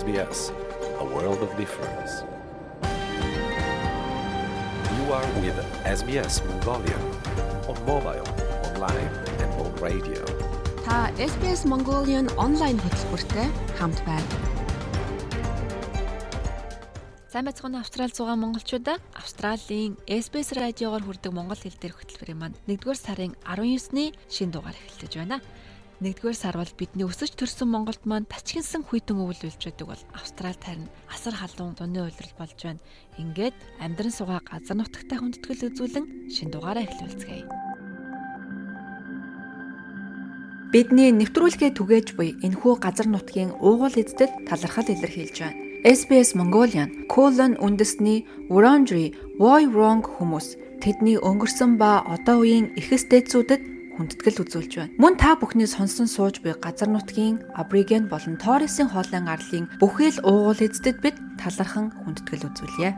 [0.00, 0.38] SBS,
[1.02, 2.12] a world of difference.
[4.96, 5.58] You are with
[5.98, 6.98] SBS Mongolia
[7.70, 8.28] on mobile,
[8.68, 10.22] online and on radio.
[10.86, 10.96] Та
[11.32, 14.28] SBS Mongolian онлайн хөтөлбөртэй хамт байна.
[17.32, 22.96] Сайн байцгаана Австрали зугаа монголчуудаа Австралийн SBS радиогоор хүрдэг монгол хэл дээрх хөтөлбөрийн маань 1-р
[22.96, 25.40] сарын 19-ны шин дугаар эхэлж байна.
[26.02, 30.90] 1-р сар бол бидний өсөж төрсөн Монголд маань тачгинсан хүйтэн өвөл байдаг бол Австрали тарин
[31.06, 32.82] асар халуун зуны уйлрал болж байна.
[33.22, 37.46] Ингээд амьдран сугаа газар нутагтай хүндэтгэл үзүүлэн шин дугаараа эхлүүлцгээе.
[40.74, 45.60] Бидний нэвтрүүлгээ түгээж буй энэхүү газар нутгийн уугуул эздэд талархал илэрхийлж байна.
[45.86, 54.42] SBS Mongolian Colon үндэсний Wurundjeri Woi Wurrung хүмүүс тэдний өнгөрсөн ба одоо үеийн эхэстэйцүүдэд хүндэтгэл
[54.42, 54.94] үзүүлж байна.
[54.98, 60.58] Мөн та бүхний сонсон сууж буй газар нутгийн Абориген болон Торресын хоолын арлын бүхэл уугуул
[60.58, 62.90] эздэд бид талархан хүндэтгэл үзүүлье.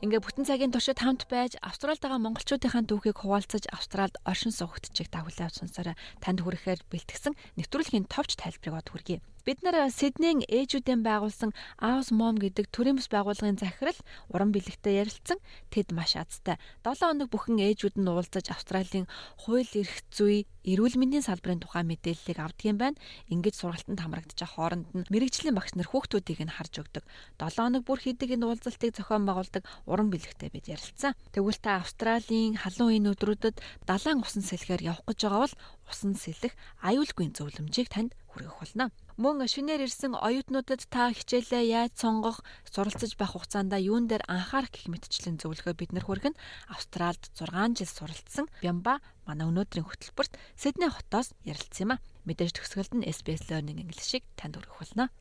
[0.00, 5.52] Ингээ бүтэн цагийн туршид хамт байж Австралид байгаа монголчуудынхаа түүхийг хуваалцаж Австралид оршин суугдчих тагуулаа
[5.52, 5.92] сонсороо
[6.24, 9.20] танд хүрэхээр бэлтгэсэн нэвтрүүлгийн товч тайлбарыг од хүргэе.
[9.40, 13.96] Бид нар Сиднейн ээжүүдийн байгуулсан House Mom гэдэг төрийн бас байгууллагын захирал
[14.28, 15.40] уран бэлэгтэй ярилцсан
[15.72, 16.60] тэд маш азтай.
[16.84, 19.08] 7 хоног бүхэн ээжүүд нь уулзаж Австралийн
[19.40, 23.00] хууль эрх зүй, эрүүл мэндийн салбарын тухай мэдээллийг авдгийн байна.
[23.32, 27.04] Ингээд сургалтанд хамрагдчих хооронд нь мэрэгжлийн багш нар хүүхдүүдийг нь харж өгдөг.
[27.40, 31.16] 7 хоног бүр хийдэг энэ уулзалтыг зохион байгуулдаг уран бэлэгтэй бид ярилцсан.
[31.32, 33.56] Тэгвэл та Австралийн халуун энэ өдрүүдэд
[33.88, 35.56] далайн усан сэлгээр явах гэж байгаа бол
[35.88, 36.52] усан сэлэх
[36.84, 38.92] аюулгүй зөвлөмжийг танд хүргэх болно.
[39.20, 44.88] Мөн шинээр ирсэн оюутнуудад та хичээлээ яаж сонгох, суралцж байх хугацаанд юун дээр анхаарах гэх
[44.88, 46.32] мэтчлэн зөвлөгөө бид нар хүргэн
[46.72, 52.02] Австралид 6 жил суралцсан Бямба манай өнөөдрийн хөтөлбөрт Сидней хотоос ярилцсан юм а.
[52.24, 55.12] Мэдээж төгсгөлд нь SBS Learning English-ийг танд хүргэх болно.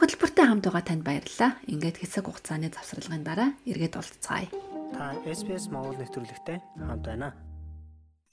[0.00, 1.60] Хөтөлбөртэй хамт байгаа танд баярлалаа.
[1.68, 4.48] Ингээд хэсэг хугацааны завсралгын дараа эргээд уулзцаая.
[4.96, 7.36] Та SBS Монгол нэвтрүүлэгтэй хамт байна.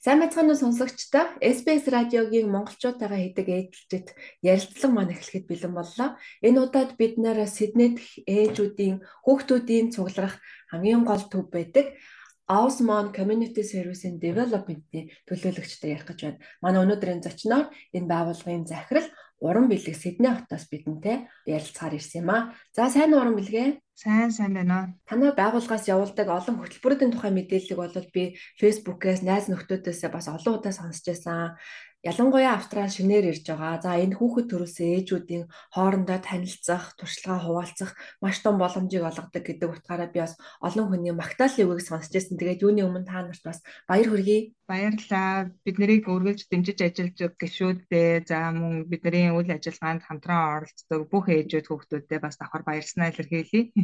[0.00, 1.28] Сайн байцгаана уу сонсогчдоо.
[1.44, 6.16] SBS радиогийн монголчуудаагаа хийдэг ээлжид ярилцлага маань эхлэхэд бэлэн боллоо.
[6.40, 10.40] Энэ удаад бид нэр Сиднейт ээжүүдийн хүүхдүүдийн цугларах
[10.72, 12.00] хамгийн гол төв байдаг
[12.48, 16.40] Osmond Community Service-ийн Development-ийн төлөөлөгчтэй ярих гэж байна.
[16.64, 19.04] Манай өнөөдрийн зочноор энэ байгууллагын захирал
[19.38, 22.40] уран бэлэг Сидней хотоос бидэнтэй ярилцахаар ирсэн юм аа.
[22.74, 23.78] За сайн уран бэлгээ.
[23.94, 24.94] Сайн сайн байна.
[25.06, 30.74] Танай байгууллагаас явуулдаг олон хөтөлбөрүүдийн тухай мэдээллийг бол би Facebook-ээс найз нөхдөөдөөсөө бас олон удаа
[30.74, 31.58] сонсч байсан.
[32.06, 33.82] Ялангуяа Австрали шинээр ирж байгаа.
[33.82, 37.90] За энэ хүүхэд төрүүлсэн ээжүүдийн хоорондоо танилцах, туршлагаа хуваалцах
[38.22, 42.38] маш том боломжийг олгодог гэдэг утгаараа би бас олон хүний магтаалын үгийг сонсч байсан.
[42.38, 43.58] Тэгээд юуны өмнө та нарт бас
[43.90, 44.54] баяр хүргэе.
[44.70, 45.50] Баярлалаа.
[45.66, 51.66] Бид нарыг үргэлж дэмжиж ажиллаж гişүүдээ за мөн бидний үйл ажиллагаанд хамтран оролцдог бүх ээжүүд
[51.66, 53.74] хүүхдүүдтэй бас давхар баярснаа илэрхийлье.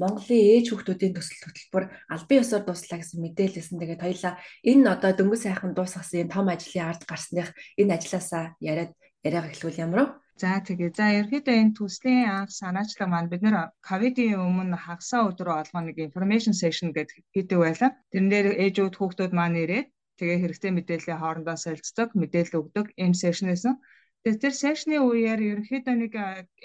[0.00, 1.84] Монголын ээж хүүхдүүдийн төсөл хөтөлбөр
[2.14, 3.80] албан ёсоор дуслаа гэсэн мэдээлэлсэн.
[3.80, 4.34] Тэгээд хоёлаа
[4.70, 7.48] энэ одоо дөнгөж сайхан дуусгасан энэ том ажлын ард гарсных
[7.80, 8.92] энэ ажилласаа яриад
[9.26, 10.06] яриага эхлүүл ямар вэ?
[10.42, 10.90] За тэгээ.
[10.98, 15.96] За ерөөдөө энэ төслийн анх санаачлаг маань бид нэр ковидын өмнө хагасаа өдрөө олгоо нэг
[16.08, 17.90] information session гэдэг хийдэг байлаа.
[18.10, 23.46] Тэрэн дээр ээжүүд хүүхдүүд маань ирээд тэгээ хэрэгтэй мэдээллийн хоорондоо солилцдог, мэдээлэл өгдөг энэ session
[23.50, 23.74] байсан.
[24.24, 26.14] Тэгэхээр тэр сешны үеэр ерөнхийдөө нэг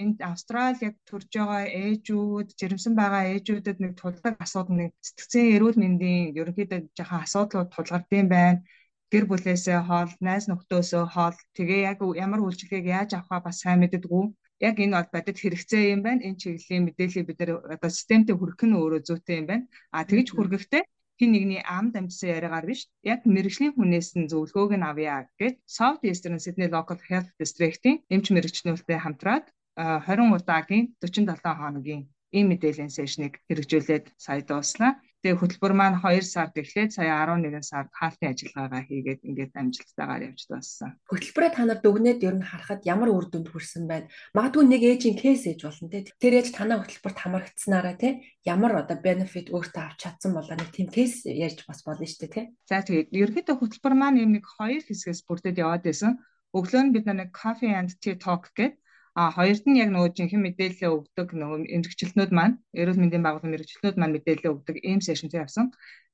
[0.03, 5.75] энд Австрали яг төрж байгаа ээжүүд, жирэмсэн байгаа ээжүүдэд нэг тулдаг асуудал нэг сэтгцэн эрүүл
[5.83, 8.63] мэндийн ерөнхийдөө жоохон асуудлууд тулгардсан байна.
[9.11, 14.23] Гэр бүлээсээ хоол, найз нөхдөөсөө хоол тэгээ яг ямар үйлчлэгийг яаж авахаа бас сайн мэддэггүй.
[14.67, 16.23] Яг энэ бол бодит хэрэгцээ юм байна.
[16.27, 19.65] Энэ чиглэлийн мэдээллийг бид нэр одоо системтэй хүргэх нь өөрөө зүйтэй юм байна.
[19.91, 20.83] А тэгж хүргэхдээ
[21.19, 22.81] хин нэгний амд амьдсан яриагаар биш
[23.13, 28.25] яг мэрэгжлийн хүнээс нь зөвлөгөөг нь авъя гэж South Eastern Sydney Local Health District-ийн эмч
[28.31, 29.45] мэрэгчлэнүүдтэй хамтраад
[29.75, 32.03] 20 удаагийн 47 хоногийн
[32.37, 34.91] ийм мэдээллийн сешнийг хэрэгжүүлээд сая дууслаа.
[35.19, 40.47] Тэгээ хөтөлбөр маань 2 сард эхлээд сая 11 сард хаалтын ажиллагаагаа хийгээд ингээд амжилттайгаар явж
[40.47, 40.95] дууссан.
[41.11, 44.07] Хөтөлбөрөө та нар дүгнээд ер нь харахад ямар үр дүнд хүрсэн байна?
[44.31, 46.07] Магадгүй нэг ээжийн кейс ээж болно те.
[46.23, 48.09] Тэр ээж танаа хөтөлбөрт хамрагдсанараа те
[48.47, 52.31] ямар одоо benefit өөртөө авч чадсан болоо нэг тийм кейс ярьж бас болно шүү дээ
[52.31, 52.43] те.
[52.63, 56.15] За тэгээд ерөнхийдөө хөтөлбөр маань юм нэг хоёр хэсгээс бүрдээд яваад байсан.
[56.55, 58.79] Өглөө нь бид нэг coffee and tea talk гэдэг
[59.19, 63.97] А хоёрд нь яг нөгөө жинхэнэ мэдээлэл өгдөг нөгөө мэрэгчлэнүүд маань эрүүл мэндийн байгууллагын мэрэгчлэнүүд
[63.99, 65.65] маань мэдээлэл өгдөг ийм сешнтэй явсан.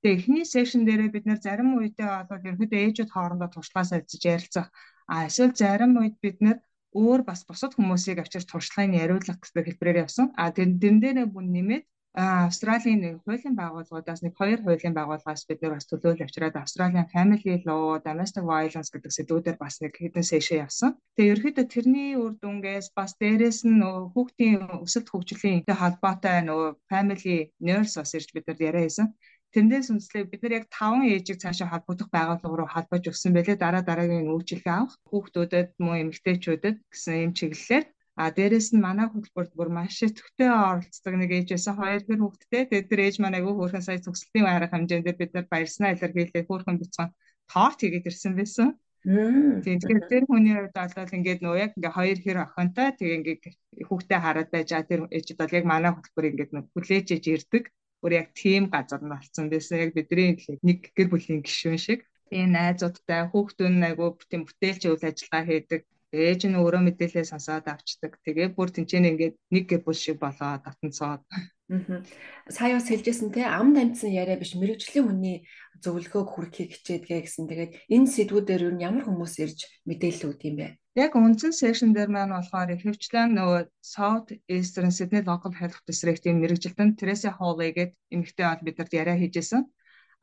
[0.01, 4.67] Тэгээ эхний сешн дээрээ бид нэр зарим үедээ бол ерөөдөө ээжүүд хоорондоо туршлагаа солилцож ярилцах.
[5.13, 6.57] А эсвэл зарим үед бид нэр
[7.01, 10.27] өөр бас бусад хүмүүсийг авчирч туршлагыг яриулах гэсэн хэлбэрээр явсан.
[10.41, 15.75] А тэрэн дээрээ бүн нэмээд Австралийн нэг хуулийн байгууллагуудаас нэг хоёр хуулийн байгууллагаас бид нэр
[15.75, 20.95] бас төлөөлөл авчираад Австралийн Family Law, Domestic Violence гэдэг сэдвүүдээр бас нэг хэдэн сешн явсан.
[21.19, 23.83] Тэгээ ерөөхдөө тэрний үр дүнгээс бас дээрэс нь
[24.15, 29.11] хүүхдийн өсөлт хөгжлийн холбоотой нөгөө Family Nurse бас ирж бид нар яриа хийсэн.
[29.51, 33.59] Тэндээс үнслээ бид нар яг 5 ээжийг цаашаа холбогдох байгууллага руу холбож өгсөн байлээ.
[33.59, 39.51] Дараа дараагийн үйлчилгээ авах хүүхдүүдэд мөн эмэгтэйчүүдэд гэсэн юм чиглэлээр А дээрэс нь манай хөтөлбөрт
[39.59, 42.63] бүр маш төвтэй оролцдог нэг ээжээс хоёр хэр хүүхэдтэй.
[42.71, 46.79] Тэгээд тэр ээж маань айгүй хөөрхөн сая төгсөлтийн байрах хэмжээндээ бид нар баярснаа илэрхийлээ хөөрхөн
[46.79, 47.09] бицхан
[47.51, 48.69] торт хийгээд ирсэн байсан.
[49.05, 53.37] Тийм тэгэхээр тэр хүний хувьд бол ингээд нөө яг ингээ хоёр хэр охинтой тэгээ ингээ
[53.87, 57.63] хүүхдээ хараад байж аа тэр ээжид бол яг манай хөтөлбөр ингээд нөө хүлээж ирдэг.
[58.01, 59.83] Бүр яг тийм газар нь болсон байсан.
[59.85, 61.99] Яг бидний нэг гэр бүлийн гишүүн шиг
[62.31, 65.81] тийм найзуудтай хүүхдүүд нь айгүй тийм бүтээлч үйл ажиллагаа хийдэг
[66.15, 68.17] ээж нь өөрөө мэдээлэл сонсоод авчдаг.
[68.23, 71.21] Тэгээ бүр тэнцэн ингээд нэг гэр бүл шиг болоо татанцоод.
[71.27, 72.01] Аа.
[72.47, 75.37] Сая бас хэлжсэн те амд амьдсан яриа биш мэрэгжлийн хүний
[75.83, 77.49] зөвлөгөөг хүргэхийг хичээдгээ гэсэн.
[77.49, 80.67] Тэгээд энэ сэдвүүдээр юу ямар хүмүүс ирж мэдээлэл өгд юм бэ?
[80.95, 86.95] Яг үндсэн сешн дээр маань болохоор ихэвчлэн нөгөө South Eastern Sydney Local Health District-ийн мэрэгжилтэн
[86.95, 89.67] Teresa Hall гээд эмэгтэй бол бидэрт яриа хийжсэн.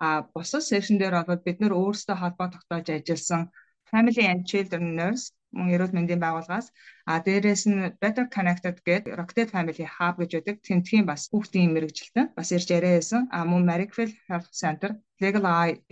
[0.00, 3.52] А бусад сешн дээр бол бид нөр өөрсдөө холбоо тогтоож ажилласан
[3.90, 6.68] Family and Children Nurse мөн эрүүл мэндийн байгууллагаас.
[7.11, 12.26] А дээрээс нь Better Connected гэдэг Rocket Family Hub гэж байдаг тентхийн бас хүүхдийн мэрэгжилтэн
[12.37, 14.90] бас ирж яриа байсан а мөн Marrickville Health Center
[15.23, 15.44] Legal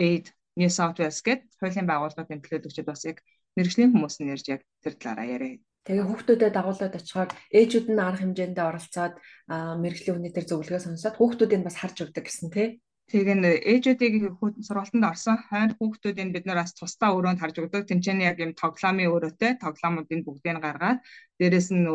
[0.06, 0.26] Aid
[0.58, 3.18] New South Wales гэдэг хуулийн байгууллагын төлөөлөгчд бас яг
[3.56, 5.60] мэрэгжлийн хүмүүс нь ирж яг тэр талаараа яриа.
[5.86, 9.14] Тэгээ хүүхдүүдэд дагуулад очихоор ээжүүд нь арга хэмжээндээ оролцоод
[9.82, 12.68] мэрэгжлийн хүний төр зөвлөгөө сонсоод хүүхдүүдийг бас харж өгдөг гэсэн тий.
[13.10, 14.14] Тэгээ н ээжүүдийг
[14.66, 17.82] сургалтанд орсон хойно хүүхдүүдийн бид нар бас тусдаа өрөөнд харж өгдөг.
[17.90, 21.02] Тэмчээний яг юм тоглоомын өрөөтэй тоглоомуудын бүгдийг гаргаад
[21.38, 21.90] дээрэс нь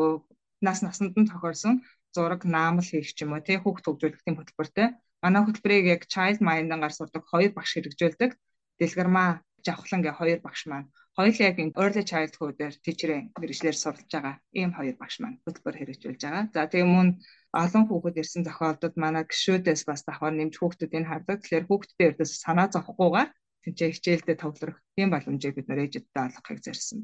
[0.59, 1.75] нас насанд нь тохиорсон
[2.15, 4.87] зураг наамал хийх ч юм уу тий хүүхд хөгжүүлэлтийн хөтөлбөртэй.
[5.23, 8.31] Манай хөтөлбөрийг яг child mind-аар сурдаг хоёр багш хэрэгжүүлдэг.
[8.79, 9.29] Дэлгэрмаа
[9.65, 14.71] Жавхлан гэ хоёр багш маань хоёулаа яг early childhood дээр teacher-ийн мэрэгчлэр суралж байгаа ийм
[14.75, 16.43] хоёр багш маань хөтөлбөр хэрэгжүүлж байгаа.
[16.51, 17.09] За тэгээ мөн
[17.63, 21.39] олон хүүхэд ирсэн зохиолдод манай гişүүдээс бас давхар нэмж хүүхдүүдийг хардаг.
[21.39, 23.29] Тэгэхээр хүүхдүүдийн өрдөөс санаа зовхгүйгээр
[23.63, 26.99] тэнцээ хичээлдээ товлорох тийм боломжийг бид нэр ээжэдтэй олгохыг зорьсон.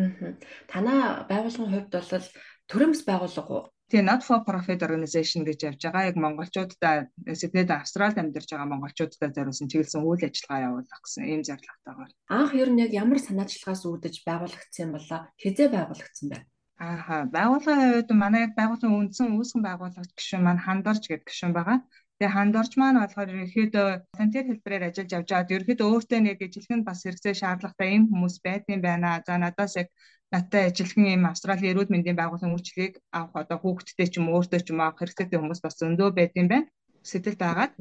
[0.00, 0.32] Аа.
[0.72, 2.28] Танаа байгууллагын хувьд бол
[2.70, 3.64] төрөмс байгууллага уу?
[3.90, 6.08] Тэгээ not for profit organization гэж явж байгаа.
[6.10, 12.10] Яг монголчуудаа Сиднейд Австралид амьдарч байгаа монголчуудаа зориулсан чиглэсэн үйл ажиллагаа явуулах гэсэн ийм зорилготойгоор.
[12.30, 15.20] Анх ер нь яг ямар санаачлагаас үүдэж байгуулагдсан болоо?
[15.42, 16.38] Хизээ байгуулагдсан бэ?
[16.80, 21.78] Ааха, байгууллагын хувьд манай яг байгууллагын үндсэн үүсгэн байгууллагч гишүүн маань Хандорж гэдэг гишүүн байгаа.
[22.20, 27.00] Тэгээ хандорч маань болохоор ерөөхдөө волонтер хэлбэрээр ажиллаж явж байгаад ерөөхдөө өөртөө нэг ижилхэн бас
[27.00, 29.24] хэрэгцээ шаардлагатай ийм хүмүүс байдсан байна.
[29.24, 29.88] За надаас яг
[30.28, 34.68] надтай ажилхан ийм Австралийн эрүүл мэндийн байгууллагын үйлчлэгийг авах одоо хүүхдтэй ч юм өөртөө ч
[34.68, 36.68] юм авах хэрэгцээтэй хүмүүс бас зөндөө байдсан байна.
[37.10, 37.72] Сэтэл байгаад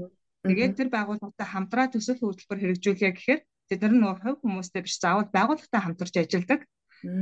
[0.48, 5.28] тэгээд тэр байгууллагатай хамтраа төсөл хөтөлбөр хэрэгжүүлэе гэхээр тэд нар нөгөө хувь хүмүүстэй биш заавал
[5.36, 6.62] байгууллагатай хамтарч ажилладаг.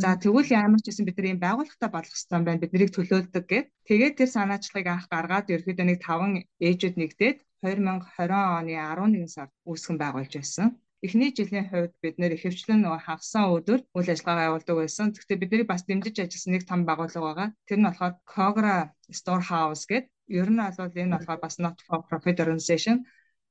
[0.03, 2.63] За тэгвэл ямар ч гэсэн бид нар ийм байгууллагатай болох хэрэгтэй байна.
[2.63, 3.67] Бид нарыг төлөөлдөг гэд.
[3.85, 9.97] Тэгээд тэр санаачлагыг анх гаргаад ерөөхдөө нэг 5 ээжүүд нэгдээд 2020 оны 11 сард үүсгэн
[10.01, 10.67] байгуулж байсан.
[11.05, 15.13] Эхний жилийн хувьд бид нэр ихэвчлэн нөгөө хагасан өдөр үйл ажиллагаа явуулдаг байсан.
[15.13, 17.47] Гэхдээ бидний бас дэмжиж ажилласан нэг том байгууллага байгаа.
[17.69, 18.75] Тэр нь болохоор Cogra
[19.19, 20.09] Storehouse гэдэг.
[20.39, 23.05] Ер нь бол энэ болохоор бас not for profit organization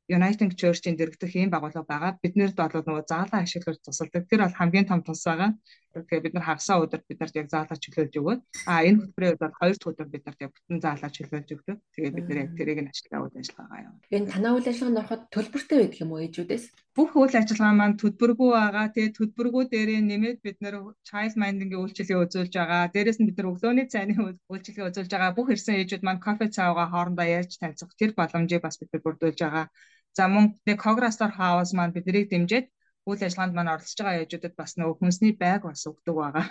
[0.08, 2.12] Uniting Church-ийн дэргэдэх ийм байгууллага байгаа.
[2.22, 4.22] Биднэрд бол нөгөө заалаа ашиглаж тусалдаг.
[4.30, 5.50] Тэр бол хамгийн том тус байгаа.
[5.96, 9.40] Тэгэхээр бид нар хагасаа өдөр бид нарт яг заалаа чөлөөлж өгөөд а энэ хөтөлбөрийн үед
[9.40, 11.78] бол хоёр дахь өдөр бид нарт яг бүтэн заалаа чөлөөлж өгдөг.
[11.96, 14.12] Тэгээд бид нар яг тэрийг нь ашиглаад үйл ажиллагаагаа явуулдаг.
[14.12, 16.64] Энэ танаа үйл ажиллагаанд ороход төлбөртэй байдаг юм уу ээжүүдээс?
[16.96, 18.86] Бүх үйл ажиллагаа маань төлбөргүй байгаа.
[18.92, 20.76] Тэгээд төлбөргүй дээрээ нэмээд бид нар
[21.08, 22.92] child minding-ийн үйлчилгээ үзүүлж байгаа.
[22.92, 24.14] Дээрээс нь бид нар өглөөний цайны
[24.52, 25.36] үйлчилгээ үзүүлж байгаа.
[25.36, 29.40] Бүх ирсэн ээжүүд маань кофе цаавгаа хоорондоо ярьж танилцах тэр боломжийг бас бид нар бүрдүүлж
[29.40, 29.66] байгаа.
[30.16, 32.64] За мөн нэг Cograstor House маань биднийг дэмжиж
[33.06, 36.46] үйл ажиллагаанд маань оролцож байгаа яжуудад бас нөгөө хүнсний байг бас өгдөг байгаа.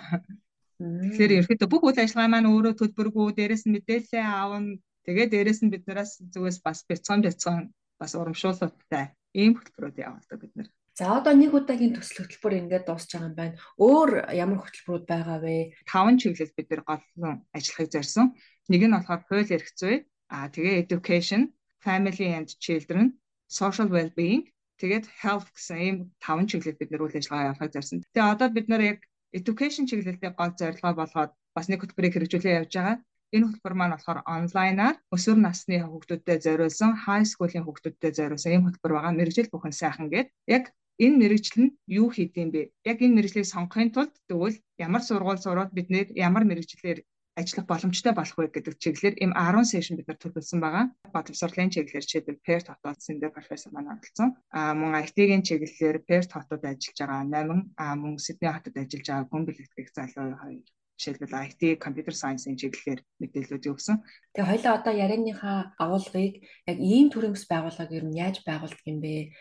[0.80, 4.80] Тэгэхээр ерөөхдөө бүх үйл ажиллагаа маань өөрөө төлбөргүй, дээрэс нь мэдээлэл аавна.
[5.04, 9.04] Тэгээ дээрэс нь биднээс зүгээс бас бяцхан бяцхан бас урамшуулалттай
[9.36, 10.68] ийм хөтөлбөрүүд явуулдаг бид нэр.
[10.96, 13.60] За одоо нэг удаагийн төсөл хөтөлбөр ингээд дуусч байгаа юм байна.
[13.76, 15.56] Өөр ямар хөтөлбөрүүд байгаа вэ?
[15.84, 18.26] Таван чиглэл бид нэр голлон ажиллахыг зорьсон.
[18.72, 21.52] Нэг нь болохоор хууль эрх зүй, аа тэгээ education,
[21.84, 24.48] family and children, social well-being
[24.80, 28.04] тэгээд health гэсэн ийм таван чиглэлд бид нэр үйл ажиллагаа явуулахыг зорьсон.
[28.14, 28.98] Тэгээ одоо бид нэр яг
[29.38, 32.96] education чиглэлдээ гол зорилгоо болгоод бас нэг хөтөлбөрийг хэрэгжүүлээ явж байгаа.
[33.34, 38.92] Энэ хөтөлбөр маань болохоор онлайнаар өсвөр насны хүүхдүүдэд зориулсан, high school-ийн хүүхдүүдэд зориулсан ийм хөтөлбөр
[38.94, 39.18] байгаа.
[39.18, 40.64] Мэргэжил бүхэн сайхан гээд яг
[41.04, 42.62] энэ мэрэгжил нь юу хийдэм бэ?
[42.90, 44.56] Яг энэ мэрэгжлийг сонгохын тулд тэгвэл
[44.86, 46.98] ямар сургууль сураад бид нэр ямар мэрэгжлэр
[47.36, 50.84] ажиллах боломжтой болох вэ гэдэг чиглэлээр им 10 сешн бид нар төлөвлөсөн байгаа.
[51.14, 54.28] Боловсролын чиглэлээр жишээлбэл Perth хотоодсын дээр профессор маань оролцсон.
[54.56, 59.28] А мөн IT-ийн чиглэлээр Perth хотод ажиллаж байгаа 8 а мөн Сидней хотод ажиллаж байгаа
[59.30, 60.64] гүн бэлтгэх залуу хоёр
[60.96, 63.96] жишээлбэл IT, computer science-ийн чиглэлээр мэдээлэлүүд өгсөн.
[64.32, 69.36] Тэгээ хоёлаа одоо ярианыхаа агуулгыг яг ийм төрөмс байгууллагыг ер нь яаж байгуулдаг юм бэ?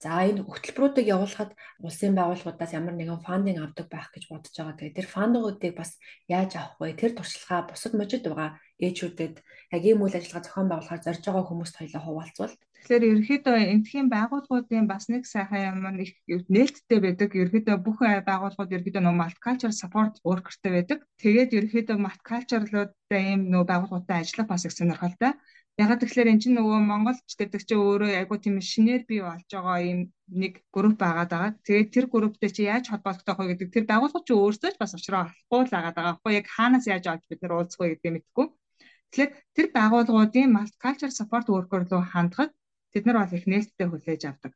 [0.00, 1.52] За энэ хөтөлбөрүүдийг явуулахад
[1.84, 4.78] улсын байгууллагуудаас ямар нэгэн фандинг авдаг байх гэж бодож байгаа.
[4.80, 6.96] Тэгээ тэр фандуудыг бас яаж авах вэ?
[6.96, 9.34] Тэр туршлагаа бусад мужид байгаа ээжүүдэд
[9.76, 12.56] яг ийм үйл ажиллагаа зохион байгуулахаар зорж байгаа хүмүүст хоёлоо хуваалцвал.
[12.80, 16.16] Тэгэхээр ерөөхдөө энтхийн байгууллагуудын бас нэг сайхан юм их
[16.48, 17.30] нээлттэй байдаг.
[17.36, 20.98] Ерөөхдөө бүх байгууллагууд ерөөхдөө нөө multicultural support worker-тэй байдаг.
[21.20, 25.36] Тэгээд ерөөхдөө multicultural-уудтай ийм нөө байгууллагуудтай ажиллах бас их сонирхолтой.
[25.78, 29.78] Ягаад тэгэхээр эн чинь нөгөө монголч гэдэг чинь өөрөө айгуу тийм шинээр бий болж байгаа
[29.92, 30.00] юм
[30.42, 31.50] нэг групп байгаад байгаа.
[31.66, 35.22] Тэгээд тэр групптэй чи яаж холбогдох вэ гэдэг тэр байгууллага чи өөрсдөө ч бас уучраа
[35.30, 35.92] болохгүй л байгаа.
[35.96, 38.46] Тэгэхгүй яг хаанаас яаж авч бид нар уулзах вэ гэдэг мэдгүй.
[39.10, 42.50] Тэгэхээр тэр байгууллагуудын multicultural support worker руу хандхад
[42.92, 44.52] тэд нар бол их нээлттэй хүлээж авдаг.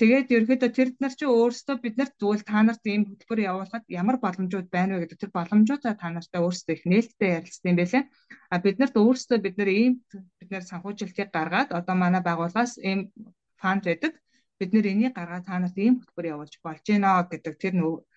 [0.00, 4.68] Тэгээд ерөөхдөө тэр нар чи өөрсдөө биднэрт зүгээр та нарт ийм хөтөлбөр явуулахад ямар боломжууд
[4.72, 8.02] байна вэ гэдэг тэр боломжуудаа та нартай өөрсдөө их нээлттэй ярилцсан юм байлаа.
[8.48, 9.92] А биднэрт өөрсдөө бид нар ийм
[10.40, 13.12] бид нар санхүүжилтийг гаргаад одоо манай байгууллагаас ийм
[13.60, 14.16] фанд байдаг.
[14.56, 17.74] Бид нэр энийг гаргаад та нарт ийм хөтөлбөр явуулж болж гинэ гэдэг тэр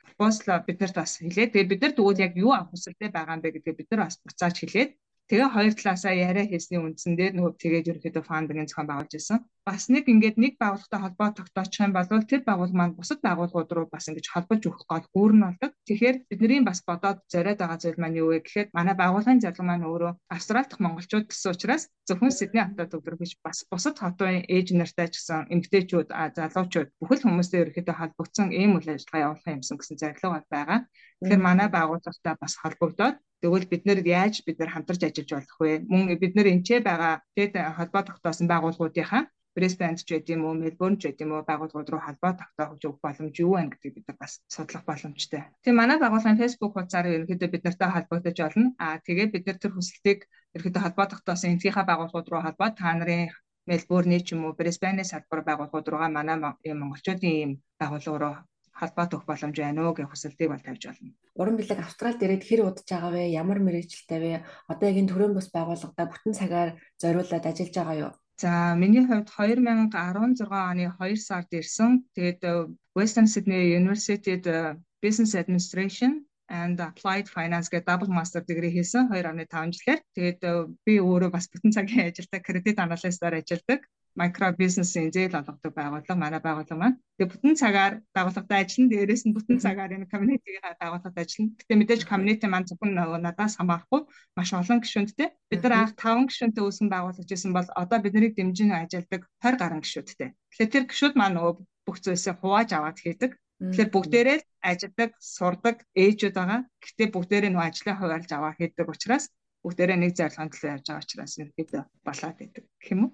[0.08, 1.52] пропозал биднэрт бас хэлээ.
[1.52, 4.16] Тэгээд бид нар тэгвэл яг юу авах хүсэлтэй байгаа юм бэ гэдгийг бид нар бас
[4.24, 4.92] буцааж хэлээд
[5.32, 9.40] Тэгээ хоёр талаасаа яриа хийсний үндсэн дээр нөгөө тэгээд ерөөхдөө фандинг зохион байгуулж ирсэн.
[9.64, 13.88] Бас нэг ингээд нэг байгууллагатай холбоо тогтоочих юм бол тэр байгууллага маань бусад байгууллагууд руу
[13.88, 15.72] бас ингэж холбож өгөх гол гүүр нь болдог.
[15.88, 19.88] Тэгэхээр бидний бас бодоод зориод байгаа зүйл маань юу вэ гэхээр манай байгууллагын зарлага маань
[19.88, 25.08] өөрөө Австрали дахь монголчууд гэсэн учраас зөвхөн Сидней хотод өдрөгөж бас бусад хотын ээж нартай
[25.08, 30.44] ч гэсэн эмэгтэйчүүд залуучууд бүхэл хүмүүстэй ерөөхдөө холбогдсон ийм үйл ажиллагаа явуулах юмсан гэсэн зорилго
[30.52, 30.80] байгаа.
[31.24, 35.72] Тэгэхээр манай байгууллагатай бас холбогдоод Тэгвэл бид нэр яаж бид нар хамтарч ажиллаж болох вэ?
[35.92, 39.24] Мөн бид нар энчээ байгаа тэд холбоо тогтоосон байгууллагуудынхаа
[39.56, 43.04] Brisbane ч гэдэг юм уу, Melbourne ч гэдэг юм уу байгууллагууд руу холбоо тогтоох өгөх
[43.06, 45.44] боломж юу вэ гэдгийг бид нар бас судлах боломжтой.
[45.62, 48.68] Тэгээ манай байгууллагын Facebook хуудасаар ерөнхийдөө бид нартай холбогдож олно.
[48.86, 50.20] Аа тэгээ бид нар тэр хүсэлтийг
[50.56, 53.30] ерөнхийдөө холбоо тогтоосон энэхийнхээ байгууллагууд руу холбоо та нарын
[53.70, 56.38] Мельбурний ч юм уу Брисбейнээс салбар байгууллагууд руугаа манай
[56.82, 58.36] монголчуудын ийм байгууллага руу
[58.80, 61.14] холбоо төх боломж байна уу гэх хүсэлтийг бол тавьж байна.
[61.40, 63.24] Уран бэлэг Австралид ирээд хэр удаж байгаа вэ?
[63.42, 64.34] Ямар мэрэгчлэлтэй вэ?
[64.72, 66.70] Одоо яг энэ төрийн бус байгууллагада бүтэн цагаар
[67.02, 68.12] зориулаад ажиллаж байгаа юу?
[68.42, 71.92] За миний хувьд 2016 оны 2 сард ирсэн.
[72.18, 72.54] Тэгээд э,
[72.98, 79.78] Western Sydney University-д э, Business Administration and Applied Finance гэдэг double master degree хийсэн 2.5
[79.78, 80.02] жилээр.
[80.18, 80.52] Тэгээд э,
[80.86, 83.86] би өөрөө бас бүтэн цагийн ажилдаа credit analyst-аар ажилладаг
[84.20, 86.98] микро бизнесийн зээл олгодог байгууллага манай байгууллага маань.
[87.18, 88.92] Тэгээ бүтэн цагаар байгууллагад ажиллана.
[88.94, 91.56] Дээрээс нь бүтэн цагаар энэ community-ийн байгууллагад ажиллана.
[91.60, 94.02] Гэтэ мэдээж community маань зөвхөн надаас хамаарахгүй
[94.38, 95.30] маш олон гишүүнтэй.
[95.50, 99.82] Бид нар анх 5 гишүүнтэй үүсгэн байгуулж ирсэн бол одоо биднийг дэмжин ажилладаг 20 гаруй
[99.82, 100.30] гишүүдтэй.
[100.54, 101.54] Тэгэхээр тэр гишүүд маань нөгөө
[101.86, 103.32] бүх зүйлсээ хувааж аваад хийдэг.
[103.64, 106.60] Тэгэхээр бүгдээрээ л ажилладаг, сурдаг ээжүүд байгаа.
[106.84, 109.26] Гэтэ бүгдээрээ нөгөө ажлаа хуваалж аваа хийдэг учраас
[109.64, 113.12] бүгдээрээ нэг зорилгонд төлөө явж байгаа учраас ерөөдөө болоод идэг гэх юм уу.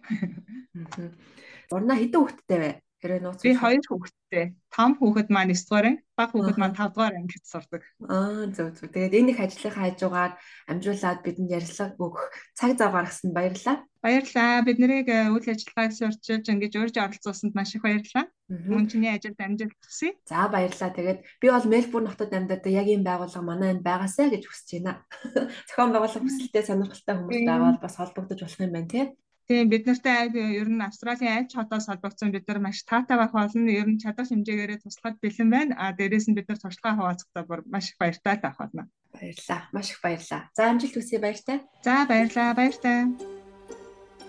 [1.70, 2.72] Урна хэдэн хүүхэдтэй вэ?
[3.00, 3.40] Хэрэг нууц.
[3.46, 4.46] Би хоёр хүүхэдтэй.
[4.76, 7.82] Том хүүхэд маань 9 дугаар анги, бага хүүхэд маань 5 дугаар ангид сурдаг.
[8.12, 8.92] Аа зөв зөв.
[8.92, 10.34] Тэгээд энэ их ажлынхаа хажуугаар
[10.68, 12.24] амжуулаад бидэнд ярилцлага өгөх
[12.60, 13.78] цаг зав гаргасан баярлалаа.
[14.04, 14.66] Баярлалаа.
[14.68, 18.28] Бид нарыг э, үйл ажиллагааг сурчилж ингэж урьж оролцуулсанд маш их баярлалаа.
[18.50, 20.18] Мөн чиний ажилд амжилт хүсье.
[20.26, 20.90] За баярлалаа.
[20.90, 25.06] Тэгээд би бол Мельбурн хотод амьдардаг яг ийм байгууллага манай энд байгаасаа гэж хүсэж байна.
[25.70, 29.06] Зохион байгуулах хүсэлтэд сонирхолтой хүмүүс байвал бас холбогдож болох юм байна тий.
[29.46, 33.34] Тийм бид нартай ер нь Австралийн аль ч хотоос холбогдсон бид нар маш таатай байх
[33.38, 33.70] болно.
[33.70, 35.74] Ер нь чадах хэмжээгээр туслахад бэлэн байна.
[35.78, 38.90] А дээрээс нь бид нар туршлагаа хуваалцахдаа бүр маш их баяртай байх болно.
[39.14, 39.62] Баярлалаа.
[39.74, 40.42] Маш их баярлалаа.
[40.58, 41.62] За амжилт хүсье баяртай.
[41.86, 42.58] За баярлалаа.
[42.58, 42.98] Баяртай.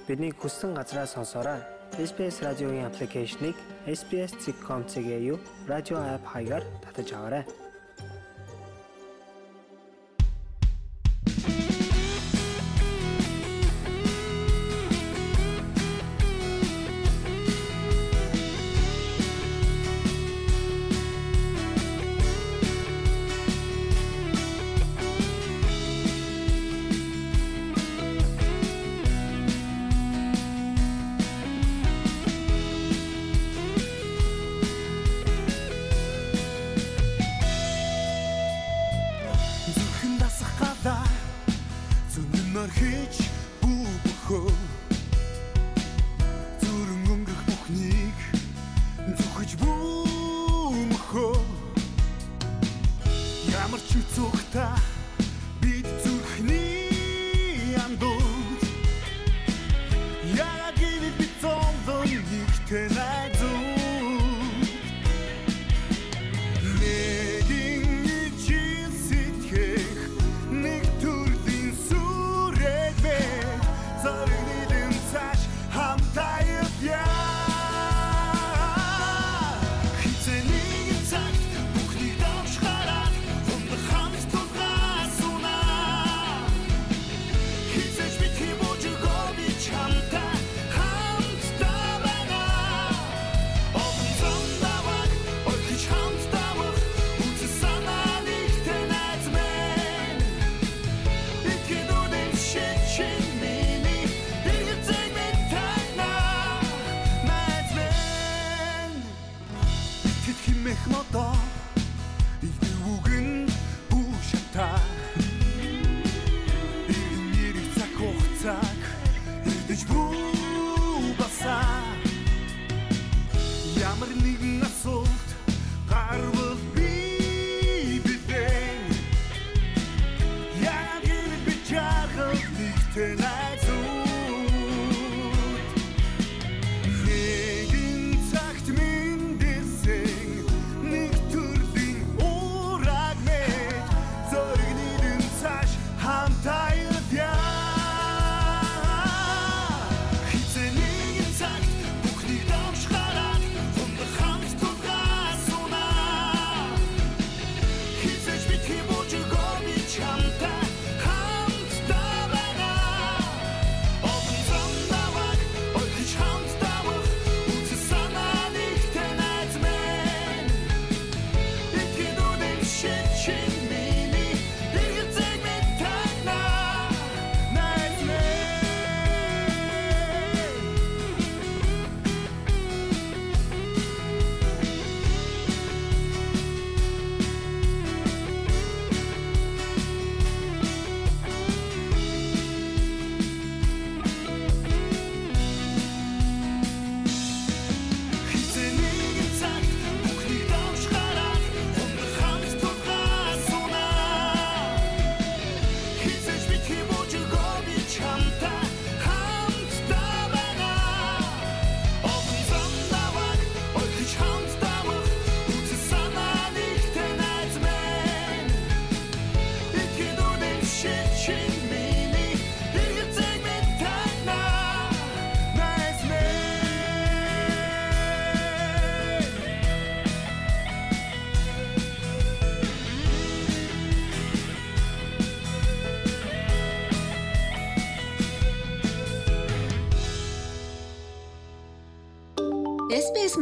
[0.09, 1.80] Бидний хүссэн газраас сонсоорой.
[1.99, 3.55] SBS радиогийн аппликейшнийг
[3.87, 7.45] SBS.com.cg юу радио апп хаягаар татаж аваарай.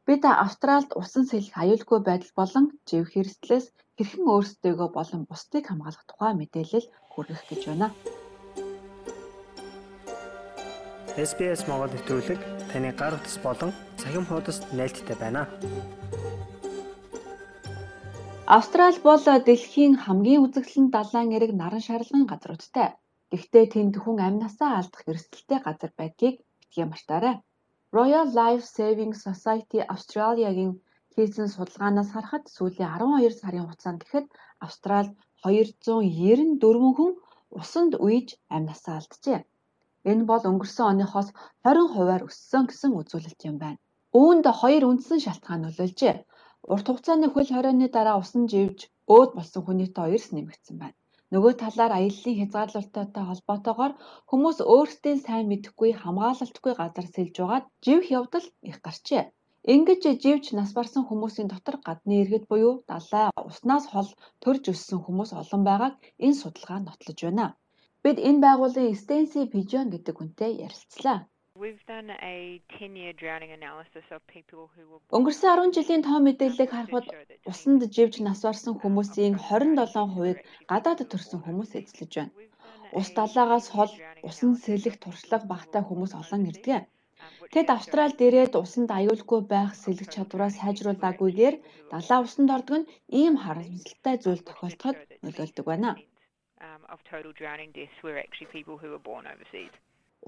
[0.07, 3.67] Бид Австралид усан сэлэх аюулгүй байдал болон жив хэрэгслээс
[3.99, 7.91] хэрхэн өөрсдөө болон бусдыг хамгаалах тухай мэдээлэл хүргэх гэж байна.
[11.13, 12.41] SBS Монгол нэвтрүүлэг
[12.73, 13.71] таны гар утас болон
[14.01, 15.45] цахим хуудасд нийлдэхтэй байна.
[18.49, 22.97] Австрали бол дэлхийн хамгийн үзэгдэлэн далайн эрэг наран шарлагын газруудтай.
[23.29, 27.37] Гэхдээ тэнд хүн амнасаа алдах эрсдэлтэй газар байдгийг битгий мартаарай.
[27.93, 30.81] Royal Life Saving Society Australia-гийн
[31.13, 34.27] хийсэн судалгаанаас харахад сүүлийн 12 сарын хугацаанд гэхэд
[34.65, 35.13] Австралид
[35.45, 37.13] 294 хүн
[37.61, 39.41] усанд үеж амнасаа алджээ.
[40.11, 41.29] Энэ бол өнгөрсөн оныхоос
[41.67, 43.83] 20 хувиар өссөн гэсэн үзүүлэлт юм байна.
[44.21, 46.17] Үүнд хоёр үндсэн шалтгаан нөлөөлжээ.
[46.73, 48.81] Урт хугацааны хөл хорионы дараа усан живж
[49.15, 50.99] өөд болсон хүний тоо эрс нэмэгдсэн байна.
[51.33, 53.93] Нөгөө талаар аяллаа хязгаарлалттай холбоотойгоор
[54.31, 59.23] хүмүүс өөрсдийн сайн мэдэхгүй хамгаалалтгүй газар сэлж байгаад живх явдал их гарчээ.
[59.75, 64.11] Ингэж живж нас барсан хүмүүсийн дотор гадны иргэд буюу далай уснаас хол
[64.43, 65.95] төрж өссөн хүмүүс олон байгааг
[66.27, 67.47] энэ судалгаа нотлож байна.
[68.07, 71.19] Бид энэ байгууллагын Stacey Pigeon гэдэг хүнтэй ярилцлаа.
[75.17, 77.07] Өнгөрсөн 10 жилийн тоо мэдээллийг харахад
[77.51, 80.39] усанд живж нас барсан хүмүүсийн 27%-ыг
[80.71, 82.35] гадаад төрсэн хүмүүс эзлэж байна.
[82.99, 83.93] Ус далаагаас хол
[84.29, 86.83] усан сэлэх туршлага багтай хүмүүс олон ирдэг.
[87.55, 91.55] Тэд Австралид ирээд усанд аюулгүй байх сэлэх чадвараа сайжруулаагүйгээр
[91.93, 95.93] далаа усанд ордог нь ийм харамсалтай зүйл тохиолдоход нөлөөлдөг байна
[96.93, 99.73] of total drowning deaths were actually people who were born overseas.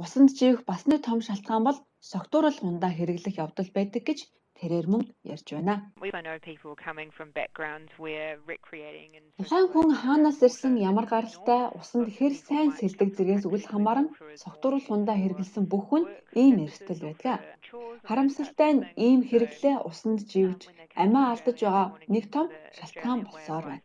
[0.02, 1.78] Усанд живэх бас нэг том шалтгаан бол
[2.12, 4.18] согтуурал хундаа хэрэглэх явдал байдаг гэж
[4.58, 5.02] тэрээр мөн
[5.34, 5.74] ярьж байна.
[9.38, 14.08] Тухайн хүн хаанаас ирсэн ямар гаралтай усанд хэр сайн сэлдэг зэргээс үл хамааран
[14.42, 16.04] согтуурал хундаа хэрэглэсэн бүх хүн
[16.42, 17.38] ийм эрсдэл байдаг.
[18.08, 20.60] Харамсалтай нь ийм хэрэглээ усанд живж
[21.02, 23.84] амиа алдаж байгаа нэг том шалтгаан болсоор байна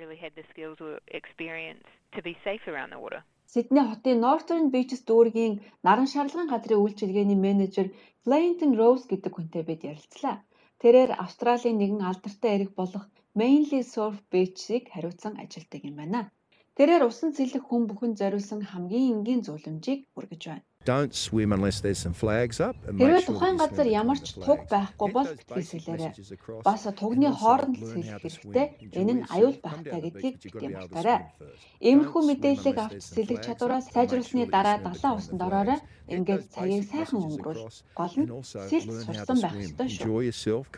[0.00, 3.22] really had the skills or experience to be safe around the water.
[3.52, 5.54] Сидней хотын Northern Beaches дүүргийн
[5.86, 7.86] наран шарлагын газрын үйлчилгээний менежер
[8.24, 10.36] Clayton Rose гэдэг хүнтэй бид ярилцлаа.
[10.82, 13.04] Тэрээр Австралийн нэгэн алдартай эрэг болох
[13.38, 16.20] Mainly Surf Beach-ийг хариуцсан ажилтдаг юм байна.
[16.76, 20.66] Тэрээр усан цэлэх хүн бүхэн зориулсан хамгийн энгийн зөвлөмжийг хүргэж байна.
[20.84, 22.76] Don't swim unless there's some flags up.
[22.84, 26.12] Хэрвээ тухайн газар ямар ч туг байхгүй бол хэлсэлээрэй.
[26.60, 28.66] Бас тугны хооронд сэлэх хэрэгтэй.
[28.92, 31.32] Энэ нь аюул багтай гэдгийг битгий мартаарай.
[31.80, 35.80] Иймэрхүү мэдээллийг авч сэлэх чадвараа сайжруулсны дараа далайн усанд ороорой.
[36.04, 37.64] Ингээд цагийг сайхан өнгөрүүл.
[37.96, 40.68] Гол нь сэлж сурсан байх ёстой шүү.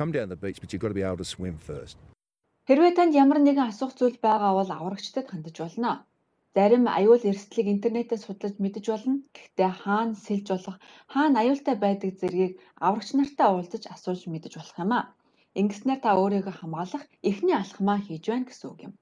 [2.67, 6.07] Хэрвээ танд ямар нэгэн асуух зүйл байгаа бол аврагчдад хандаж болно.
[6.57, 9.21] Зарим аюул эрсдлийг интернетээс судлаж мэдэж болно.
[9.37, 10.77] Гэхдээ хаана сэлж болох,
[11.13, 12.53] хаана аюултай байдаг зэргийг
[12.87, 15.13] аврагч нартай уулзаж асууж мэдэж болох юм а.
[15.61, 18.93] Ингэснээр та өөрийгөө хамгаалах эхний алхмаа хийж байна гэсэн үг юм.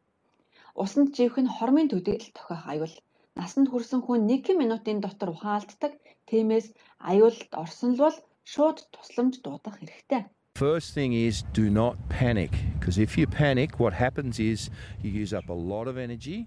[0.82, 2.94] Усанд живэх нь хормын төдийлөл тохиох аюул.
[3.38, 5.92] Насанд хүрсэн хүн 1 минутын дотор ухаан алддаг.
[6.26, 6.74] Тиймээс
[7.10, 10.26] аюулд орсон л бол шууд тусламж дуудах хэрэгтэй.
[10.58, 14.70] First thing is do not panic because if you panic what happens is
[15.02, 16.46] you use up a lot of energy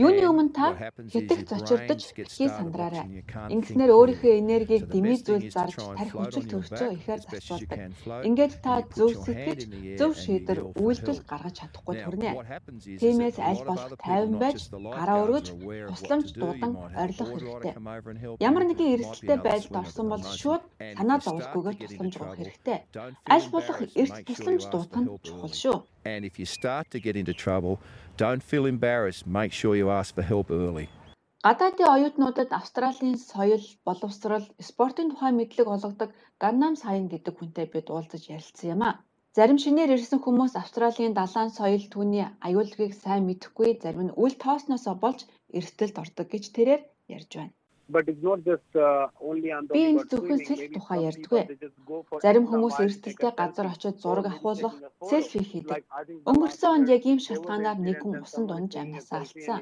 [0.00, 3.20] Юуны өмнө та хэтэх зочирдож хий сандраарай.
[3.52, 7.78] Ингэснээр өөрийнхөө энергийг дэмий зүйл зарж тарих хүчил төрчөө ихээр зарцуулдаг.
[8.24, 9.60] Ингээд та зөв сэтгэж,
[10.00, 12.32] зөв шийдвэр үйлдэл гаргаж чадахгүй төрнэ.
[12.96, 15.46] Тиймээс аль болох тайван байж, гараа өргөж,
[15.92, 17.72] тусламж дуудан орилох хэрэгтэй.
[18.40, 20.64] Ямар нэгэн эрсдэлтэй байдалд орсон бол шууд
[20.96, 22.78] санаа зовлохгүйгээр тусламж авах хэрэгтэй.
[23.28, 25.76] Аль болох эрт тусламж дуудах нь чухал шүү.
[26.04, 27.78] And if you start to get into trouble,
[28.24, 29.26] don't feel embarrassed.
[29.26, 30.86] Make sure you ask for help early.
[31.46, 36.10] Гадаадын оюутнуудад Австралийн соёл, боловсрол, спортын тухай мэдлэг олгодог
[36.42, 39.00] Gangnam Style гэдэг хүнтэй бид уулзаж ярилцсан юм а.
[39.36, 44.94] Зарим шинээр ирсэн хүмүүс Австралийн далайн соёл түүний аюулгүйг сайн мэдэхгүй зарим нь үл тоосноосоо
[45.04, 45.20] болж
[45.58, 46.82] эрсдэлд ордог гэж тэрээр
[47.16, 47.54] ярьж байна.
[49.74, 51.42] Би энэ зөвхөн сэлф тухай ярьдгүй.
[52.22, 54.76] Зарим хүмүүс эрсдэлтэй газар очиж зураг авахуулах,
[55.10, 55.82] селфи хийдэг.
[56.30, 59.60] Өнгөрсөн онд яг ийм шалтгаанаар нэг хүн усан дунж амнасаа алдсан.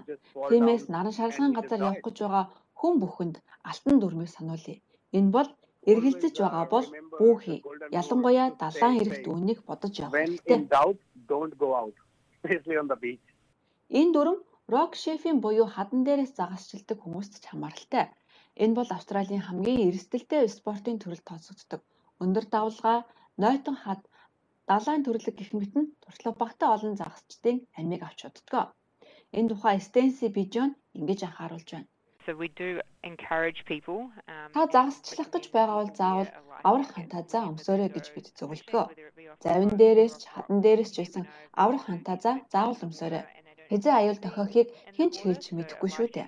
[0.49, 2.45] Тиймээс наран шарлагын газар явах гэж байгаа
[2.81, 3.37] хүн бүхэнд
[3.71, 4.79] алтан дүрмийг сануулъя.
[5.17, 5.49] Энэ бол
[5.91, 6.87] эргэлзэж байгаа бол
[7.19, 7.59] бүхий.
[7.99, 10.59] Ялангуяа далайн эрэгт үнийг бодож явах хэрэгтэй.
[13.99, 14.39] Энэ дүрм
[14.75, 18.05] рок шефийн буюу хадан дээрээс загасчилдаг хүмүүст ч хамааралтай.
[18.65, 21.81] Энэ бол Австралийн хамгийн эрсдэлтэй спортын төрөл тооцогддог.
[22.23, 22.99] Өндөр давлгаа,
[23.43, 24.03] нойтон хад,
[24.71, 28.75] далайн төрлөг гэх мэт нь туршлага багтаа олон загасчдын амийг авч уддаг.
[29.39, 31.89] Энэ тухай Стенси Бижон ингэж анхааруулж байна.
[34.55, 36.31] Та загасчлах гэж байгаа бол заавал
[36.69, 38.85] аврах хантазаа өмсөөрэй гэж бид зөвлөдгөө.
[39.45, 41.25] Завин дээрээс ч хадан дээрээс ч байсан
[41.63, 43.25] аврах хантазаа заавал өмсөөрэй.
[43.71, 46.27] Хизээ аюул тохиохыг хэн ч хэлж мэдэхгүй шүү дээ.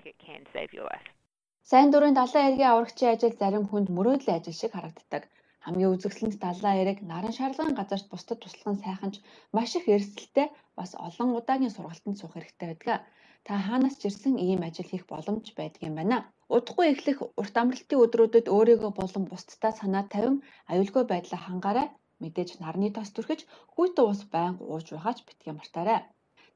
[1.69, 5.23] Сайн дурын далайн эргийн аврагчийн ажил зарим хүнд мөрөөдлийн ажил шиг харагддаг.
[5.65, 9.17] Хамгийн үзэсгэлэнт далайн эрэг наран шарлагын газарт бусдад туслах нь сайхан ч
[9.57, 13.01] маш их эрсдэлтэй бас олон удаагийн сургалтанд суух хэрэгтэй байдаг.
[13.47, 16.19] Та хаанаас ч ирсэн ийм ажил хийх боломж байдаг юм байна.
[16.55, 20.37] Удахгүй эхлэх урт амралтын өдрүүдэд өөрийгөө болон бусдтай санаа тавин
[20.73, 21.89] аюулгүй байдлаа хангаарай.
[22.21, 23.41] Мэдээж нарны тос түрхэж
[23.75, 26.01] хүйтэн ус байнга ууж байгаа ч битгий мартаарай.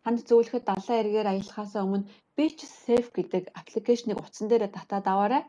[0.05, 2.05] Танд зөвлөхөд далайн эргээр аялахаас өмнө
[2.37, 5.43] Beach Safe гэдэг аппликейшнийг утсан дээр татаад аваарай.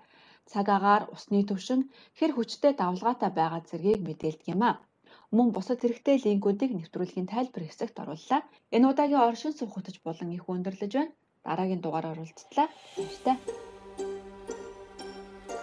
[0.47, 4.79] Цаг агаар, усны түвшин, хэр хүчтэй давлгаатай байгаа зэргийг мэдээлдэг юм а.
[5.35, 8.41] Мөн бусад хэрэгтэй линкүүдийг нэвтрүүлгийн тайлбар хэсэгт орууллаа.
[8.71, 11.11] Энэ удаагийн оршин суух хөтөж болон их өндөрлөж байна.
[11.43, 12.71] Дараагийн дугаараар уулзтлаа.
[12.95, 13.37] Баярлалаа.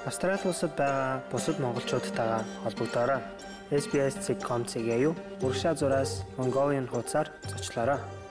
[0.05, 3.21] Австрали улсад байгаа бусад монголчуудтайгаа холбогдоорой.
[3.73, 5.15] SBS.com.cg юу
[5.47, 8.22] уршаа зураас Mongolian хуудасаар зочлоорой.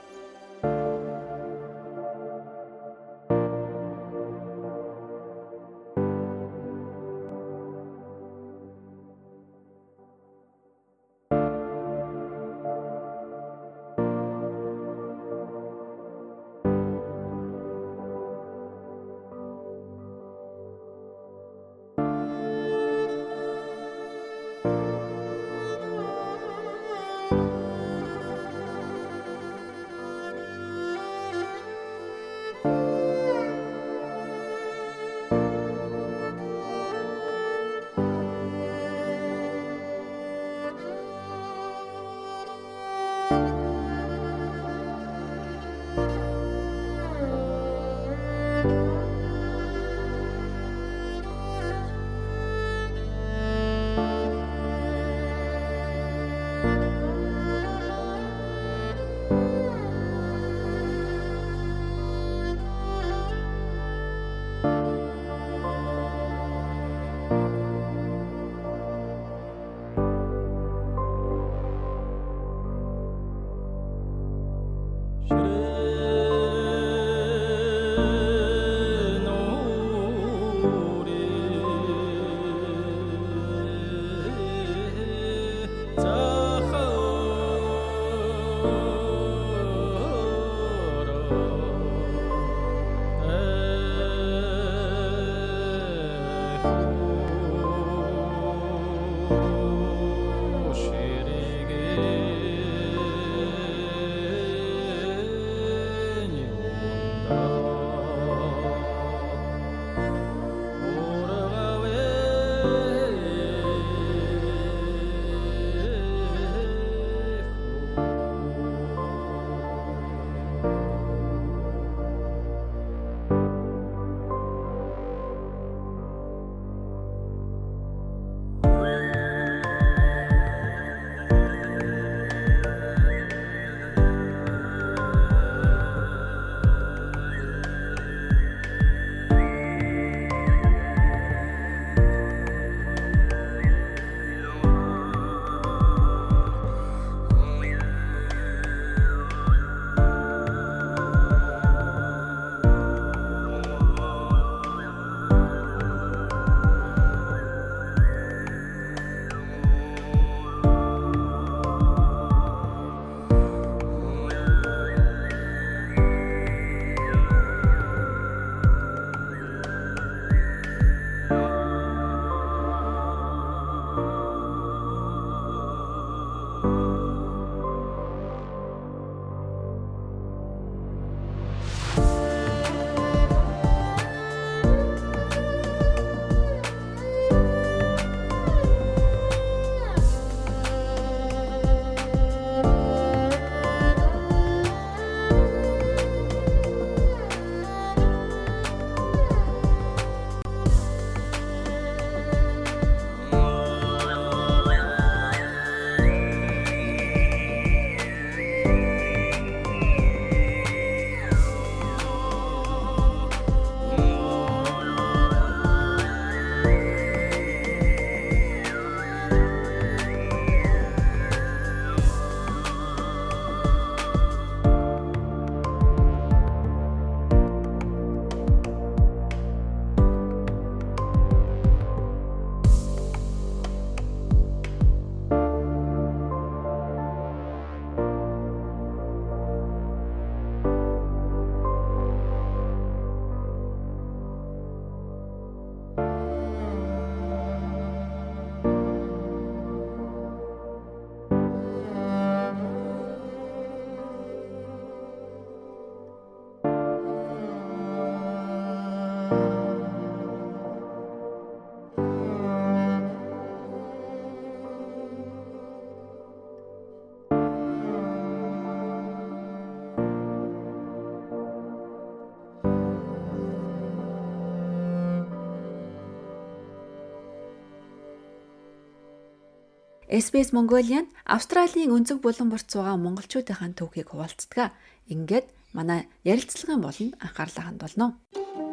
[280.12, 284.76] SBS Mongolian Австралийн өнцөг булан борт суугаа монголчуудынхаа түүхийг хуваалцдаг.
[285.08, 288.20] Ингээд манай ярилцлагын болонд анхаарлаа хандуулно.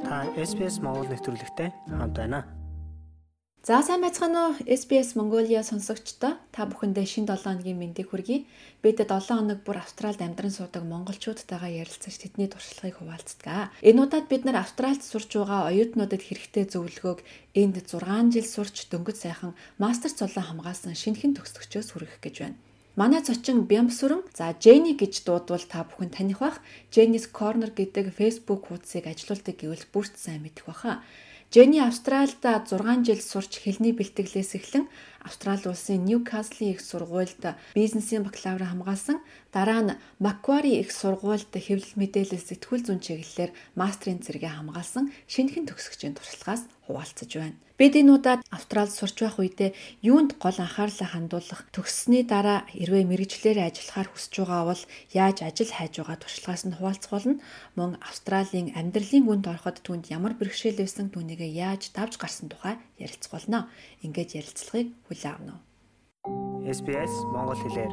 [0.02, 2.57] Та SBS Монгол нэвтрүүлэгтэй хамт байна.
[3.66, 8.46] За сайн байцгаана уу SBS Mongolia сонсогчдоо та бүхэндээ шин 7 хоногийн мэндийг хүргэе.
[8.80, 13.74] Бид 7 хоног бүр Австралид амьдран суудаг монголчуудтайгаа ярилцаж тэдний туршлагыг хуваалцдаг.
[13.82, 17.20] Энэ удаад бид нар Австралид сурч байгаа оюутнуудад хэрэгтэй зөвлөгөөг
[17.60, 22.56] энд 6 жил сурч дөнгөж сайхан мастер цолон хамгаалсан шинэхэн төгсөгчөөс хүргэх гэж байна.
[22.98, 26.58] Манай зочин Бямсүрэн за Jenny гэж дуудвал та бүхэн таних бах.
[26.94, 31.02] Jenny's Corner гэдэг Facebook хуудсыг ажилуулдаг гэвэл бүрт сайн мэдэх баха.
[31.50, 32.76] Jenny Австральд 6
[33.08, 34.84] жил сурч хэлний бэлтгэлээс эхлэн
[35.28, 37.42] Австрали улсын Ньюкаслийн их сургуульд
[37.76, 39.20] бизнесийн бакалавр хамгаалсан.
[39.52, 46.16] Дараа нь Macquarie их сургуульд хэвлэл мэдээлэл сэтгүүл зүйн чиглэлээр мастрын зэрэгээ хамгаалсан шинэхэн төгсөгчийн
[46.16, 47.60] туршлагаас хуваалцаж байна.
[47.78, 49.70] Бид энэ удаад Австралид сурч байх үедээ
[50.02, 54.82] юунд гол анхаарлаа хандуулах, төгссөний дараа хэрвээ мэрэгчлэрээ ажиллахаар хүсэж байгаа бол
[55.14, 57.38] яаж ажил хайж байгаа туршлагаас нь хуваалцах болно.
[57.78, 63.30] Мөн Австралийн амьдралын гүнд ороход түнд ямар бэрхшээл байсан түүнийг яаж давж гарсан тухай ярилцах
[63.30, 63.70] болно.
[64.02, 65.62] Ингээд ярилцлагыг хүлээн авна уу?
[66.62, 67.92] SBS Монгол хэлээр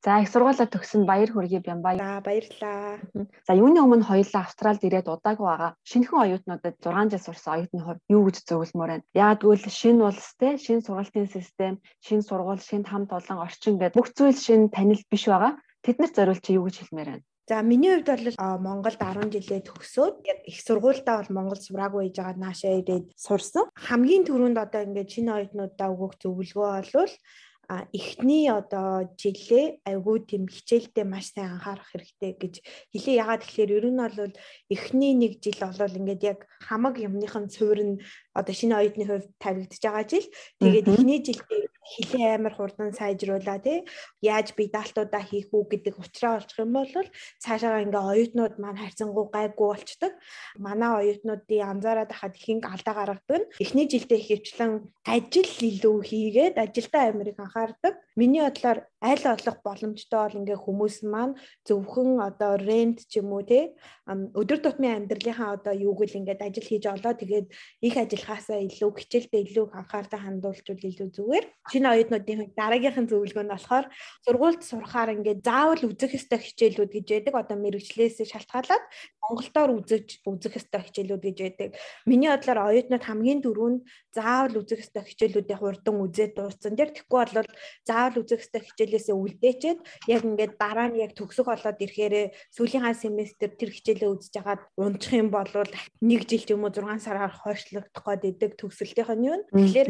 [0.00, 2.00] За их сургуулаа төгсөн баяр хүргэе Бямбай.
[2.00, 3.04] За баярлалаа.
[3.44, 5.76] За юуны өмнө хоёулаа Австралид ирээд удаагүй байгаа.
[5.84, 9.04] Шинэхэн оюутнуудад 6 жил сурсан оюутны хувьд юу гэж зөвлөмөр байна?
[9.12, 14.00] Яг тэгвэл шинэ улс те, шинэ сургалтын систем, шинэ сургууль, шинэ хамт олон орчин гэдэг
[14.00, 15.60] бүх зүйл шинэ танил биш байгаа.
[15.84, 17.24] Тэднэрт зориулж юу гэж хэлмээр байна?
[17.50, 22.16] За миний хувьд бол Монголд 10 жилээ төгсөөд яг их сургуультай бол Монгол сураагүй байж
[22.22, 23.66] байгаа наашаа ирээд сурсан.
[23.74, 27.10] Хамгийн түрүүнд одоо ингээд шинэ оюутнуудаа өгөх зөвлөгөө бол
[27.94, 32.54] эхний одоо жилээ айгүй тийм хичээлдээ маш сайн анхаарах хэрэгтэй гэж
[32.90, 33.20] хэлээ.
[33.22, 34.34] Ягаад тэгэхээр ер нь бол
[34.74, 37.94] эхний нэг жил болол ингээд яг хамаг юмныхан цувир нь
[38.38, 40.26] одоо шинэ оюутны хувьд тавигдж байгаа жил.
[40.60, 43.82] Тэгээд эхний жилдээ хилээ амар хурдан сайжруулаа тий
[44.22, 46.92] яаж би даалтуудаа хийх үү гэдэг ухраа олчих юм бол
[47.42, 50.12] цаашаа ингээ оюутнууд маань хайрцангуй гайгүй болчдөг.
[50.62, 54.72] Манай оюутнуудын анзаараад хахад ихэнх алдаа гаргадаг нь эхний жилдээ хөвчлэн
[55.14, 57.94] ажил илүү хийгээд ажилдаа амирыг анхаардаг.
[58.14, 61.34] Миний бодлоор аль олох боломжтой бол ингээ хүмүүс маань
[61.64, 63.72] зөвхөн одоо рент ч юм уу те
[64.10, 67.46] өдөр тутмын амьдралынхаа одоо юуг л ингээд ажил хийж олоо тэгээд
[67.80, 71.44] их ажиллахаасаа илүү хичээлдээ илүү анхаарлаа хандуулжвал илүү зүгээр.
[71.70, 73.86] Шинэ оюутнуудын хувьд дараагийнх нь зөвлөгөө нь болохоор
[74.26, 77.34] сургуульд сурахаар ингээд заавал үзэх ёстой хичээлүүд гэж байдаг.
[77.40, 78.84] Одоо мэрэгчлээс шалтгаалаад
[79.22, 81.70] Монголдоор үзэж үзэх ёстой хичээлүүд гэж байдаг.
[82.10, 86.74] Миний бодлоор оюутнууд хамгийн дөрөв нь заавал үзэх ёстой хичээлүүдийг хурдан үзээд дууссан.
[86.74, 87.46] Тэр тэгэхгүй бол
[87.86, 89.78] заавал үзэх ёстой хичээл хичээлээсээ үлдээчээд
[90.10, 95.14] яг ингээд дараа нь яг төгсөх болоод ирэхээр сүүлийнхаа семестр тэр хичээлээ үзэж агаад унчих
[95.14, 95.46] юм бол
[96.02, 99.38] нэг жил ч юм уу 6 сараар хойшлогдох гээд идэг төгсөлтийнх нь юу.
[99.54, 99.88] Тэгэхээр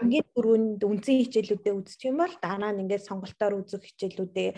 [0.00, 4.50] хамгийн түрүүнд үндсэн хичээлүүдэд үзчих юм бол дараа нь ингээд сонголтоор үзэх хичээлүүдээ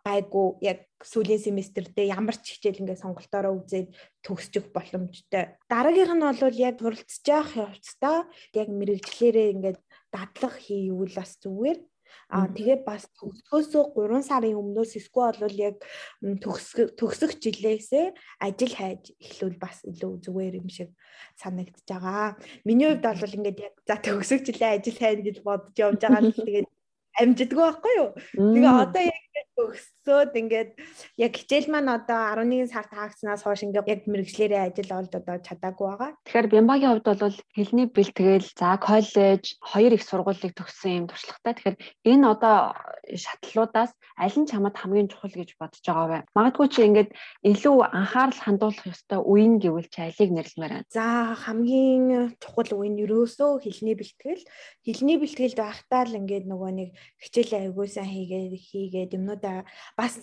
[0.00, 3.92] гайгүй яг сүүлийн семестрдээ ямар ч хичээл ингээд сонголтоороо үзээд
[4.24, 5.60] төгсчих боломжтой.
[5.68, 8.24] Дараагийнх нь бол яг суралцж явах явцдаа
[8.56, 11.78] яг мэрэгчлэрээ ингээд дадлах хийвэл бас зүгээр
[12.32, 15.76] Аа тэгээ бас төгсгөөсөө 3 сарын өмнөөс эсвэл бол яг
[16.98, 18.06] төгсөх жилээсээ
[18.40, 20.90] ажил хайж эхлүүл бас илүү зүгээр юм шиг
[21.36, 22.36] санагдаж байгаа.
[22.64, 26.32] Миний хувьд бол ингээд яг за төгсөх жилээ ажил хайна гэж бодож явж байгаа л
[26.46, 26.68] тэгээд
[27.20, 28.08] амжидгүй байхгүй юу.
[28.36, 29.20] Тэгээ одоо яг
[29.56, 30.70] өгсөөд ингээд
[31.20, 35.86] яг хичээл маань одоо 11 сар таагснаас хойш ингээд яг мэрэгчлэрээ ажил олд одоо чадаагүй
[35.88, 36.10] байгаа.
[36.24, 41.52] Тэгэхээр Бямбагийн хувьд бол хэлний бэлтгэл, за коллеж, хоёр их сургуулийг төгссөн юм туршлагатай.
[41.52, 41.76] Тэгэхээр
[42.12, 42.56] энэ одоо
[43.12, 46.18] шатлалуудаас аль нь чамд хамгийн чухал гэж бодож байгаа вэ?
[46.36, 47.10] Магадгүй чи ингээд
[47.44, 50.88] илүү анхаарал хандуулах ёстой үе нь гэвэл чи алийг нэрлэмээр байна.
[50.92, 54.44] За хамгийн чухал үе нь ерөөсөө хэлний бэлтгэл.
[54.84, 56.90] Хэлний бэлтгэлд байхдаа л ингээд нөгөө нэг
[57.22, 59.64] хичээлээ аягуулсан хийгээд хийгээд юмнуудаа
[59.98, 60.14] бас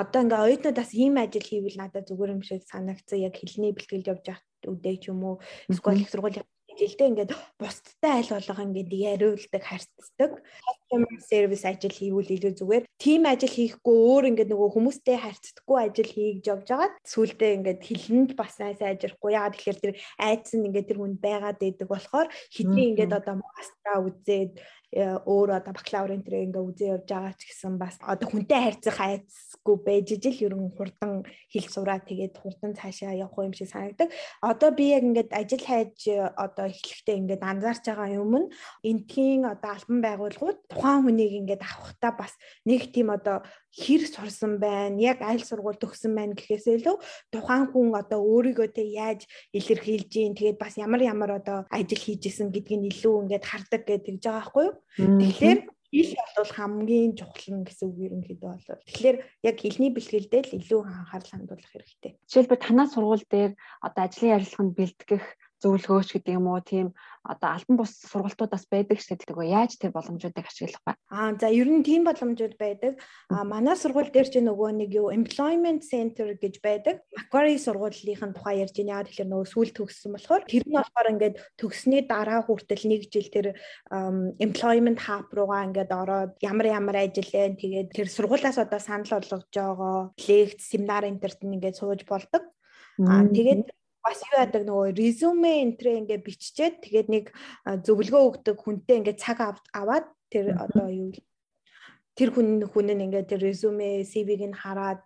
[0.00, 4.24] одоо ингээ оюутнуудаас ийм ажил хийвэл надад зүгээр юм шиг санагцсан яг хэлний бэлтгэл явж
[4.30, 5.36] явах үдээ ч юм уу
[5.70, 6.46] эсвэл их сургуулийн
[6.80, 10.30] жилдээ ингээд бусдтай аль болго ингээд яриулдаг харьцдаг
[10.64, 12.84] customer service ажил хийвэл илүү зүгээр.
[12.96, 18.30] Team ажил хийхгүй өөр ингээд нөгөө хүмүүстэй харьцдаггүй ажил хийж явж байгаад сүулдэ ингээд хилэнд
[18.38, 19.92] бас сайн ажиллахгүй яагаад тэгэхээр тэр
[20.24, 24.52] айдас нь ингээд тэр хүнд байгаад байдаг болохоор хэдний ингээд одоо мастра үзээд
[24.90, 29.76] өөр одоо бакалавр энэ ингээ үзээ явж байгаа ч гэсэн бас одоо хүнтэй харьцах айцгүй
[29.86, 34.10] байж ижил ерөн хурдан хэл сураа тэгээд хурдан цаашаа явах юм шиг санагдав.
[34.42, 38.50] Одоо би яг ингээд ажил хайж одоо эхлэхдээ ингээд анзаарч байгаа юм нь
[38.82, 42.34] энтхийн одоо албан байгууллагууд тухайн хүнийг ингээд авахтаа бас
[42.66, 46.96] нэг тийм одоо хэр сурсан байна, яг аль сургууль төгссөн байна гэхээс илүү
[47.30, 52.26] тухайн хүн одоо өөрийгөө тэ яаж илэрхийлж гин тэгээд бас ямар ямар одоо ажил хийж
[52.26, 54.74] исэн гэдгийг илүү ингээд хардаг гэдэг жиж байгаа байхгүй юу.
[55.22, 55.60] Тэгэхээр
[55.90, 58.82] хэл бол хамгийн чухал нь гэсэн үг ерөнхийдөө бол.
[58.86, 62.12] Тэгэхээр яг хэлний бэлтгэлдээ л илүү анхаарал хандуулах хэрэгтэй.
[62.30, 63.52] Жишээлбэл танаа сургууль дээр
[63.82, 65.24] одоо ажлын ярилцлаганд бэлтгэх
[65.60, 69.52] зөвлөгөөч гэдэг юм уу тийм одоо альбан бус сургалтуудаас байдаг шүү дээ.
[69.52, 70.96] Яаж тэр боломжуудыг ашиглах вэ?
[71.12, 72.96] Аа за ер нь тийм боломжууд байдаг.
[73.28, 77.04] Аа манай сургууль дээр ч нөгөө нэг юу employment center гэж байдаг.
[77.12, 79.04] Macquarie сургуулийн тухай ярьж байна.
[79.04, 83.46] Тэгэхээр нөгөө сүүл төгссөн болохоор тэр нь болохоор ингээд төгссний дараа хүртэл нэг жил тэр
[84.40, 87.60] employment hub руугаа ингээд ороод ямар ямар ажил вэ?
[87.60, 92.48] Тэгээд тэр сургуулиас одоо санал болгож байгаа лекц, семинар энтерт ингээд сууж болдог.
[93.04, 93.68] Аа тэгээд
[94.04, 97.24] бас юу яадаг нөгөө резюме энтрэ ингээ биччихээд тэгээд нэг
[97.86, 99.38] зөвлөгөө өгдөг хүнтэй ингээ цаг
[99.76, 101.10] аваад тэр одоо юу
[102.16, 105.00] тэр хүн хүн нь ингээ тэр резюме CV-г нь хараад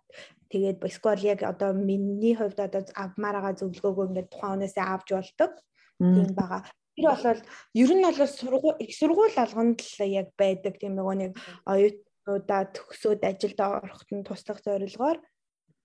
[0.51, 5.51] тэгээд эсвэл яг одоо миний хувьд одоо авмаар байгаа зөвлөгөөгөө ингээ тухайн хүнээсээ авч болдог.
[5.99, 6.61] Тийм байгаа.
[6.95, 7.41] Тэр бол
[7.75, 10.73] ер нь бол сургууль их сургууль алганд л яг байдаг.
[10.79, 11.31] Тийм нөгөө нэг
[11.71, 15.17] оюутнуудаа төгсөөд ажилд ороход нь туслах зорилгоор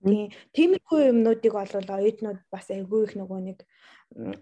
[0.01, 0.33] Тийм.
[0.57, 3.59] Тиймэрхүү юмнуудыг бол оюутнууд бас айгүй их нөгөө нэг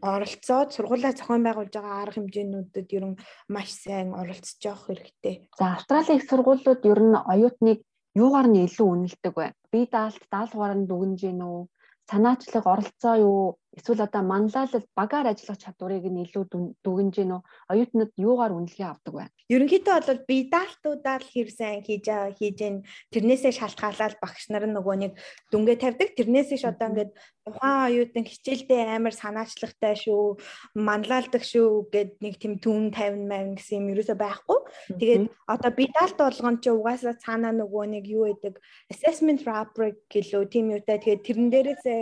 [0.01, 3.19] оролцоод сургуулаа зохион байгуулж байгаа арга хэмжээнүүдэд ер нь
[3.53, 5.35] маш сайн оролцож явах хэрэгтэй.
[5.59, 7.79] За Австралийн их сургуулиуд ер нь оюутныг
[8.15, 9.47] юугаар нь илүү үнэлдэг вэ?
[9.71, 11.61] Бие даалт даалгавраар нь дүгнэж гин үү?
[12.09, 13.43] Санаачлаг оролцоо юу?
[13.77, 16.43] Эсвэл одоо манлайлал багаар ажиллах чадварыг нь илүү
[16.81, 17.41] дүгнэж гин үү?
[17.69, 19.25] Оюутнууд юугаар үнэлгээ авдаг вэ?
[19.53, 22.75] Ерөнхийдөө бол бие даалтуудаа л хэр сайн хийж хийж гэн
[23.13, 25.13] тэрнээсээ шалтгаалаад багш нар нөгөө нэг
[25.53, 26.09] дүнгээ тавьдаг.
[26.17, 27.11] Тэрнээсээ ш одоо ингээд
[27.45, 30.37] тухайн оюутан хичээлдээ амар санаачлагтай шүү,
[30.73, 34.59] манлайлдаг шүү гэд нэг тийм түн 50 маяг гэсэн юм ерөөсөй байхгүй.
[35.01, 38.57] Тэгээд одоо бие даалт болгон чи угаасаа цаанаа нөгөө нэг юу гэдэг
[38.93, 42.01] assessment rubric гэлөө тийм юутай тэгээд тэрэн дээрээсээ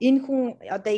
[0.00, 0.42] энэ хүн
[0.76, 0.96] одоо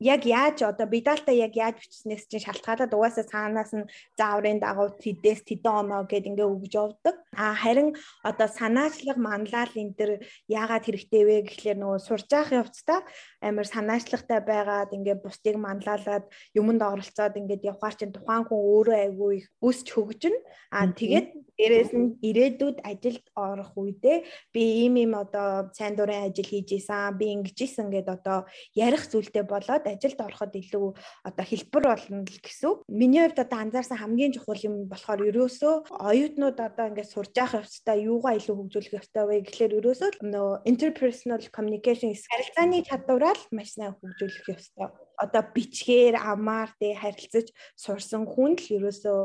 [0.00, 3.88] яг яаж одоо бидалта яг яаж бичснээс чинь шалтгаалаад угаасаа цаанаас нь
[4.20, 7.16] зааврын дагуу тэдээс тэдэн оноо гэд ингээ өгж явдаг.
[7.32, 10.10] А харин одоо санаачлаг манлал энэ төр
[10.52, 13.00] яагаад хэрэгтэй вэ гэхлээр нөгөө сурж явах явцдаа
[13.40, 19.32] амар санаачлагтай байгаад ингээ бусдыг манлайлаад юмд оролцоод ингээд явхаар чинь тухайн хүн өөрөө айгүй
[19.40, 20.38] их өсч хөгжинэ.
[20.76, 24.18] А тэгээд дээрээс нь ирээдүйд ажилд орох үедээ
[24.52, 28.44] би ийм ийм одоо сайн дурын ажил хийж исэн, би ингэж исэн гэд одоо
[28.76, 30.86] ярих зүйлтэй болоод ажилд ороход илүү
[31.28, 32.72] одоо хэлбэр болно л гэсэн.
[32.90, 35.74] Миний хувьд одоо анзаарсан хамгийн чухал юм болохоор ерөөсөө
[36.10, 41.42] оюутнууд одоо ингээд сурж явах явцдаа юугаа илүү хөгжүүлэх ёстой вэ гэхлээр ерөөсөө нөө interpersonal
[41.56, 48.60] communication харилцааны чадвараа л маш сайн хөгжүүлэх ёстой одоо бичгээр амаар тэ харилцаж сурсан хүн
[48.60, 49.20] л ерөөсөө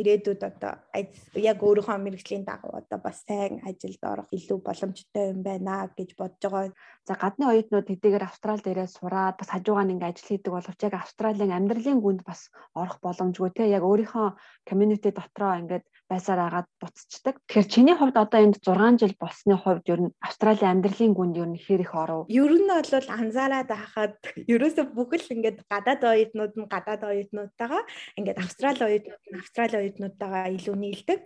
[0.00, 0.72] ирээдүйд одоо
[1.36, 6.42] яг өөрийнхөө мэрэгжлийн дагуу одоо бас сайн ажилд орох илүү боломжтой юм байна гэж бодож
[6.42, 6.72] байгаа.
[7.08, 11.52] За гадны оюутнууд хэдийгээр Австрал дээрээ сураад бас хажуугаар ингээ ажил хийдэг боловч яг Австралийн
[11.54, 12.40] амьдралын гүнд бас
[12.74, 14.28] орох боломжгүй те яг өөрийнхөө
[14.68, 17.40] community дотроо ингээд байсаар агаад буцчихдаг.
[17.48, 21.48] Тэгэхээр чиний хувьд одоо энд 6 жил болсны хувьд ер нь Австралийн амьдралын гүнд ер
[21.48, 22.28] нь хэр их оров?
[22.28, 27.82] Ер нь бол анзаараад байхад ерөөсө бүх л ингээд гадаад оюутнууд нь гадаад оюутнуудтайгаа
[28.20, 31.20] ингээд Австрали оюутнууд нь Австрали оюутнуудтайгаа илүү нийлдэг.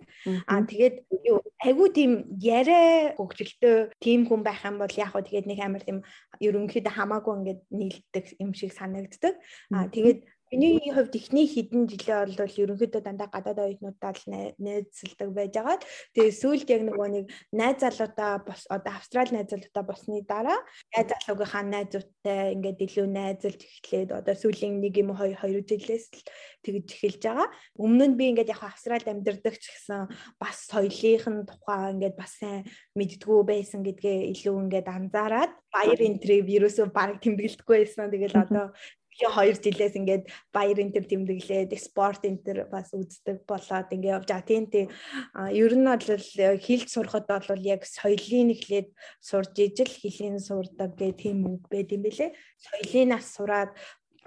[0.47, 0.95] Аа тэгээд
[1.27, 5.83] юу айгүй тийм яриа хөгжилтэй тийм хүн байх юм бол яг хөө тэгээд нэг амар
[5.83, 5.99] тийм
[6.39, 9.35] ерөнхийдөө хамаагүй ингээд нийлдэг юм шиг санагддаг.
[9.73, 14.23] Аа тэгээд Миний хувьд эхний хэдэн жилээ бол ерөнхийдөө дандаа гадаад оюутнуудаа л
[14.63, 15.81] найзалдаг байжгаад
[16.15, 20.55] тэгээ сүүлд яг нөгөө нэг найз залуудаа бос одоо австрал найз залуудаа босны дараа
[20.95, 26.23] найз залуугийнхаа найзуудтай ингээд илүү найзалж эхлээд одоо сүүлийн нэг юм хоёр хоёр жилээс л
[26.63, 27.47] тэгж эхэлж байгаа.
[27.75, 30.07] Өмнө нь би ингээд яг австралид амьдардаг ч гэсэн
[30.39, 32.63] бас соёлынх нь тухай ингээд бас сайн
[32.95, 38.07] мэддгүү байсан гэдгээ илүү ингээд анзаараад баяр интервью ерөөсөө баг тэмдэглэдэггүй байсан.
[38.07, 38.65] Тэгэл одоо
[39.17, 44.15] Тэгээ 2 жилээс ингээд баяр энэ төр тэмдэглээд спорт энэ төр бас үздэг болоод ингээд
[44.21, 44.45] явж байгаа.
[44.45, 44.87] Тийм тийм.
[45.49, 46.05] Ер нь бол
[46.61, 52.05] хилд сурахад бол яг соёлын эхлээд сурж ижил хилийн сурдаг гэх тийм үг байт юм
[52.05, 52.37] бэлээ.
[52.61, 53.73] Соёлын нас сураад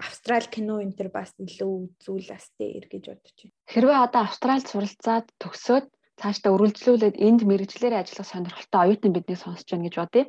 [0.01, 1.71] Австрал кино энэ төр бас илүү
[2.01, 3.55] үзүүл астэй ир гэж бодож байна.
[3.69, 5.85] Хэрвээ одоо Австралид суралцаад төгсөөд
[6.19, 10.25] цаашдаа үргэлжлүүлээд энд мэрэгчлэрээ ажиллах сонирхолтой оюутан биднийг сонсож байна гэж бодъё.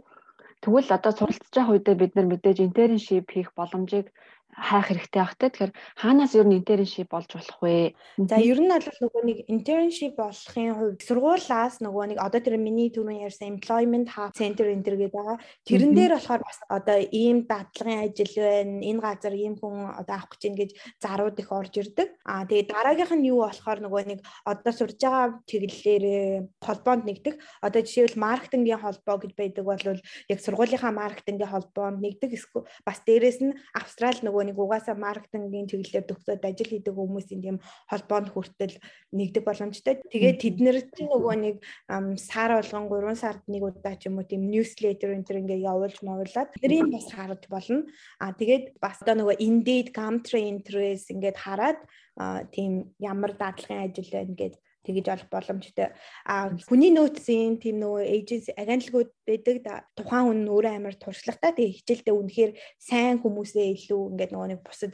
[0.62, 4.06] Тэгвэл одоо суралцж байгаа үедээ бид нар мэдээж internship хийх боломжийг
[4.52, 5.48] хайх хэрэгтэй байх те.
[5.48, 7.96] Тэгэхээр хаанаас ер нь internship болж болох вэ?
[8.20, 12.92] За ер нь бол нөгөө нэг internship болохын хувьд сургуулаас нөгөө нэг одоо тэр миний
[12.92, 15.36] түрүүн ярьсан employment hub center энэ төр гэдэг байгаа.
[15.64, 18.84] Тэрэн дээр болохоор бас одоо ийм дадлагын ажил байна.
[18.84, 22.08] Энэ газар ийм хүн одоо авах гэж ингэж зарууд их орж ирдэг.
[22.28, 27.40] Аа тэгээд дараагийнх нь юу болохоор нөгөө нэг одоо сурж байгаа чиглэлээр холбоонд нэгдэх.
[27.64, 29.80] Одоо жишээлбэл маркетингийн холбоо гэж байдаг бол
[30.28, 32.36] яг сургуулийнхаа маркетингийн холбоонд нэгдэг.
[32.84, 37.56] Бас дээрэс нь Австрал нөгөө нөгөө нэг угаасаа маркетингийн чиглэлээр төгсөөд ажил хийдэг хүмүүсийн тийм
[37.86, 38.74] холбоонд хүртэл
[39.14, 40.02] нэгдэх боломжтой.
[40.10, 41.56] Тэгээд тэд нэр чинь нөгөө нэг
[42.18, 46.02] сар болгон 3 сард нэг удаа ч юм уу тийм newsletter энэ төр ингээ явуулж
[46.02, 47.86] мовлаад тэрийг бас харж болно.
[48.18, 51.78] А тэгээд бас одоо нөгөө Indeed, Gumtree, Interest ингээд хараад
[52.50, 55.94] тийм ямар дадлагын ажил байна гэдэг тэгэж олох боломжтой.
[56.26, 61.76] А хүний нөөцийн тийм нөгөө эйженси агентлагууд байдаг да тухайн хүн өөрөө амар туршлагатай тэгээ
[61.78, 62.52] хичээлдээ үнэхээр
[62.82, 64.92] сайн хүмүүсээ илүү ингээд нөгөө нэг бусад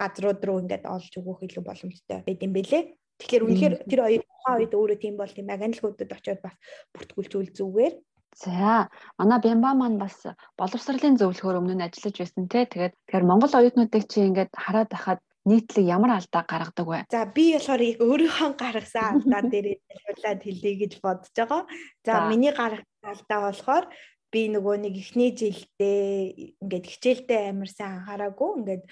[0.00, 2.82] газрууд руу ингээд олж өгөх илүү боломжтой байд юм бэлээ.
[3.18, 6.56] Тэгэхээр үнэхээр тэр хоёр тухайн үед өөрөө тийм бол тийм агентлагуудад очиод бас
[6.94, 7.94] бүртгүүлжүүл зүгээр.
[8.36, 10.22] За манай Бямба маань бас
[10.54, 12.70] боловсролын зөвлөхөөр өмнө нь ажиллаж байсан те.
[12.70, 15.18] Тэгээд тэгэхээр Монгол оюутнуудыг чи ингээд хараад байхад
[15.48, 17.00] нийтлэг ямар алдаа гаргадаг вэ?
[17.08, 21.62] За би болохоор яг өөрийнхөө гаргасан алдаа дээр тайлбарлаад хэлье гэж бодож байгаа.
[22.04, 23.84] За миний гаргасан алдаа болохоор
[24.28, 28.84] би нөгөө нэг эхний жилдээ ингээд хичээлдээ амар сайн анхаараагүй ингээд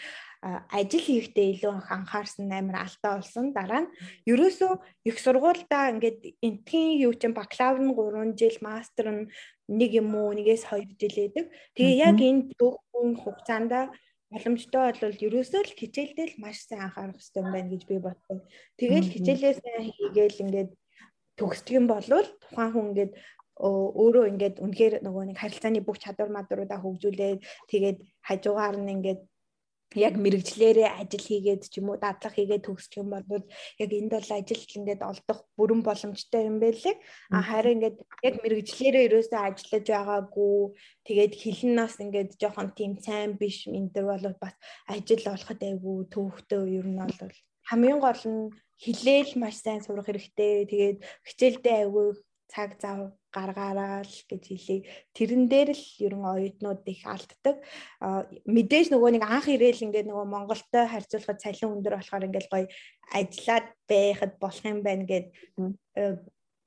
[0.72, 3.52] ажил хийхдээ илүү анхаарсан амар алдаа болсон.
[3.52, 3.92] Дараа нь
[4.24, 4.72] ерөөсөө
[5.12, 9.28] их сургуультай ингээд энтхийн юу чинь бакалавр нь 3 жил, мастер нь
[9.68, 11.46] нэг юм уу, нэгээс 2 жил байдаг.
[11.76, 13.92] Тэгээ яг энэ бүх хүн хугацаанд
[14.32, 18.38] боломжтой бол ерөөсөө л хичээлдээ л маш сайн анхаарах хэрэгтэй юм байна гэж би бодсон.
[18.80, 20.70] Тэгэл хичээлээ сайн хийгээл ингээд
[21.38, 23.12] төгсдөг юм бол тухайн хүн ингээд
[23.56, 27.40] өөрөө ингээд үнэхээр нөгөө нэг харилцааны бүх чадвар мадруудаа хөгжүүлээд
[27.72, 27.98] тэгээд
[28.28, 29.20] хажуугаар нь ингээд
[29.94, 33.44] яг мэрэгчлэрээ ажил хийгээд ч юм уу дадлага хийгээд төгсчих юм бол
[33.78, 36.96] яг энд бол ажилт ингээд олдох бүрэн боломжтой юм байлээ.
[37.30, 40.56] А харин ингээд яг мэрэгчлэрээ ерөөсөө ажиллаж байгаагүй
[41.06, 44.54] тэгээд хэлэн нас ингээд жоохон тийм сайн биш энэ төр бол бас
[44.90, 47.36] ажил олоход айгүй төвхтөө ер нь бол
[47.70, 48.50] хамгийн гол нь
[48.82, 50.66] хилээл маш сайн сурах хэрэгтэй.
[50.70, 52.08] Тэгээд хичээлдээ айгүй
[52.52, 52.98] цаг зав
[53.36, 54.88] гаргаараа л гэж хэлье.
[55.12, 57.60] Тэрэн дээр л ерөн оюутнууд их алддаг.
[58.48, 62.66] Мэдээж нөгөө нэг анх ирээл ингээд нөгөө Монголтой харьцуулахад цалин өндөр болохоор ингээд гоё
[63.12, 65.26] ажиллаад байхад болох юм байна гэд
[66.00, 66.16] э,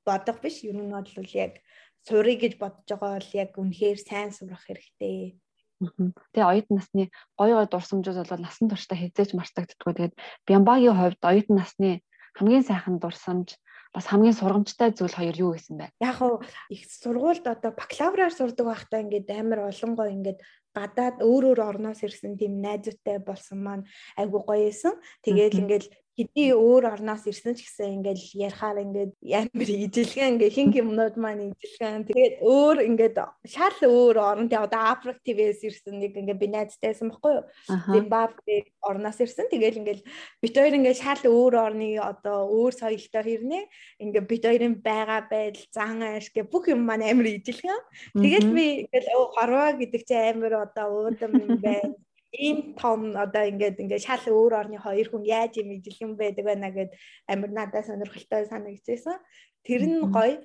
[0.06, 0.62] бодох биш.
[0.62, 1.58] Ер нь бол яг
[2.06, 5.34] сурыг гэж бодож байгаа бол яг үнэхээр сайн сурах хэрэгтэй.
[5.80, 7.04] Тэгээ оюутан насны
[7.40, 9.92] гоё гоё дурсамжууд бол насан туршдаа хязгаарч мартагддаггүй.
[9.96, 10.14] Тэгээд
[10.46, 11.90] Бямбагийн хувьд оюутан насны
[12.36, 13.56] хамгийн сайхан дурсамж
[13.94, 15.86] бас хамгийн сургамжтай зүйл хоёр юу гэсэн бэ?
[15.98, 20.38] Яг хуу их сургуульд одоо бакалавраар сурдаг байхдаа ингээд амар олон гоо ингээд
[20.70, 23.84] гадаад өөр өөр орноос ирсэн тийм найзуутай болсон маань
[24.14, 24.94] айгу гоё исэн.
[25.26, 25.84] Тэгээл ингээд
[26.20, 31.56] хэдий өөр орноос ирсэн ч гэсэн ингээл ярихаар ингээд ямар ижилхэн ингээ хин юмнууд маань
[31.56, 33.16] ижилхэн тэгээд өөр ингээд
[33.48, 37.44] шал өөр орн тий одоо Африк ТВ-с ирсэн нэг ингээ би найзтайсан баггүй юу?
[37.88, 39.48] Зимбабве орноос ирсэн.
[39.48, 40.02] Тэгээд ингээл
[40.44, 43.64] бит хоёр ингээ шал өөр орны одоо өөр соёлтой хэрнээ
[44.04, 47.80] ингээ бит хоёрын байгаа байдал зан ааш гэ бүх юм маань амар ижилхэн
[48.12, 51.94] тэгээд би ингээл хорвоо гэдэг чинь амар одоо уудам юм байна
[52.32, 56.44] ийм том одоо ингээд ингээд шал өөр орны хоёр хүн яаж юм ижил юм байдаг
[56.46, 56.90] байна гэд
[57.26, 59.18] амир надад сонирхолтой санагдчихсан.
[59.66, 60.38] Тэр нь гоё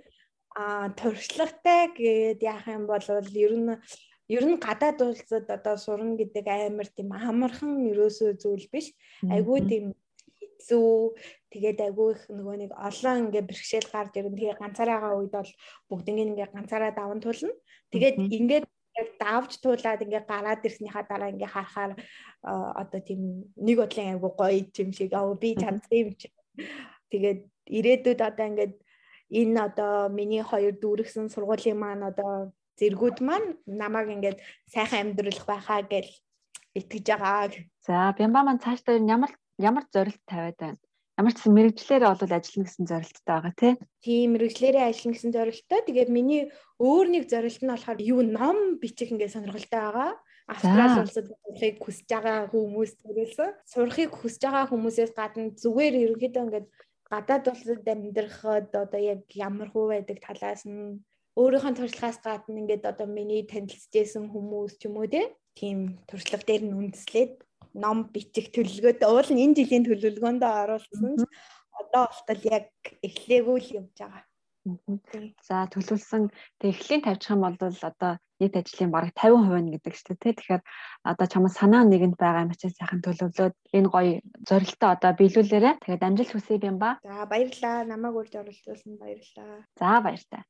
[0.56, 3.06] а туршлагатай гэд яах юм бол
[3.46, 3.78] ер нь
[4.28, 8.88] ер нь гадаад улсад одоо сурна гэдэг амар тийм амархан ерөөсөө зүйл биш.
[9.22, 9.86] Айгүй тийм
[10.40, 10.90] хэцүү
[11.54, 15.52] тэгээд айгүй их нөгөө нэг олон ингээ бэрхшээл гарч ирэн тэгээ ганцаараагаа үед бол
[15.90, 17.54] бүгднийг ингээ ганцаараа даван тулна.
[17.94, 18.66] Тэгээд ингээд
[19.00, 21.92] яг давж туулаад ингээ гараад ирснийхаа дараа ингээ харахаар
[22.82, 23.22] одоо тийм
[23.56, 26.28] нэг бодлын айгу гоё юм шиг аа би чадсан юм чи.
[27.12, 27.40] Тэгээд
[27.78, 28.74] ирээдүйд одоо ингээд
[29.40, 34.38] энэ одоо миний хоёр дүүргсэн сургуулийн маань одоо зэргүүд маань намайг ингээд
[34.74, 36.08] сайхан амьдруулах байхаа гэж
[36.80, 37.52] итгэж байгаа.
[37.88, 40.80] За Бямба маань цаашдаа ямар ямар зорилт тавиад байна?
[41.16, 43.74] Ямар ч гэсэн мэрэгчлэрээ бол ажиллана гэсэн зорилттой байгаа тий.
[44.04, 45.80] Тийм мэрэгчлэрээ ажиллана гэсэн зорилттой.
[45.88, 46.42] Тэгээд миний
[46.76, 50.12] өөр нэг зорилт нь болохоор юу ном бичих ингээ сонирхолтой байгаа.
[50.52, 53.50] Австрали улсад сурахыг хүсэж байгаа хүмүүс төрөлсөн.
[53.64, 56.68] Сурахыг хүсэж байгаа хүмүүсээс гадна зүгээр ерөнхийдөө ингээд
[57.08, 61.00] гадаад улсад амьдрахад одоо яг ямар хөө байдаг талаас нь
[61.40, 65.08] өөрийнхөө туршлагаас гадна ингээд одоо миний танилцжсэн хүмүүс ч юм уу
[65.56, 67.32] тийм туршлага дээр нь үндэслээд
[67.74, 71.24] ном бичих төлөвлөгөөтэй уул нь энэ жилийн төлөвлөгөөндөө оруулсан ч
[71.80, 72.72] одоо болтол яг
[73.04, 74.24] эхлээгүй л явж байгаа.
[75.46, 80.16] За төлөвлөсөн тэг эхлийн тавьчих юм бол одоо нийт ажлын бараг 50% нь гэдэг шүү
[80.18, 80.34] дээ.
[80.42, 80.64] Тэгэхээр
[81.06, 84.14] одоо чамд санаа нэгэнд байгаа юм чи сайхан төлөвлөөд энэ гоё
[84.50, 85.72] зорилтоо одоо биелүүлээрэ.
[85.86, 86.98] Тэгээд амжилт хүсье юм ба.
[87.06, 87.86] За баярлалаа.
[87.86, 89.70] Намайг урьж оролцуулсан баярлалаа.
[89.78, 90.42] За баяртай.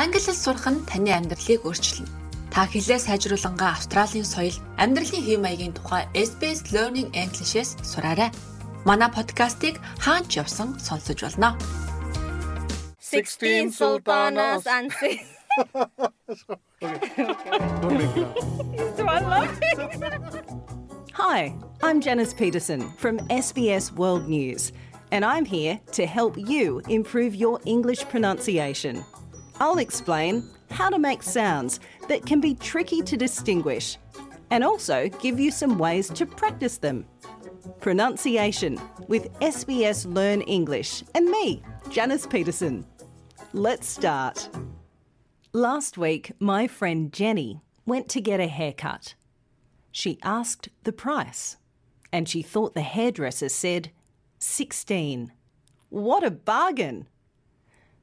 [0.00, 2.08] Англи хэл сурах нь таны амьдралыг өөрчилнө.
[2.52, 8.30] Та хэлээ сайжруулангаа Австралийн соёл, амьдралын хэв маягийн тухай SBS Learning English-с сураарай.
[8.88, 11.50] Манай подкастыг хаач явсан сонсож болно.
[13.00, 14.92] 16 sultanas and
[21.12, 24.72] Hi, I'm Janice Peterson from SBS World News,
[25.12, 29.02] and I'm here to help you improve your English pronunciation.
[29.58, 33.96] I'll explain how to make sounds that can be tricky to distinguish
[34.50, 37.06] and also give you some ways to practice them.
[37.80, 38.78] Pronunciation
[39.08, 42.84] with SBS Learn English and me, Janice Peterson.
[43.54, 44.50] Let's start.
[45.56, 49.14] Last week, my friend Jenny went to get a haircut.
[49.90, 51.56] She asked the price
[52.12, 53.90] and she thought the hairdresser said
[54.38, 55.32] 16.
[55.88, 57.08] What a bargain!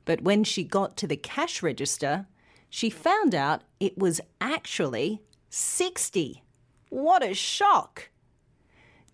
[0.04, 2.26] But when she got to the cash register,
[2.72, 6.42] she found out it was actually 60.
[6.90, 8.10] What a shock!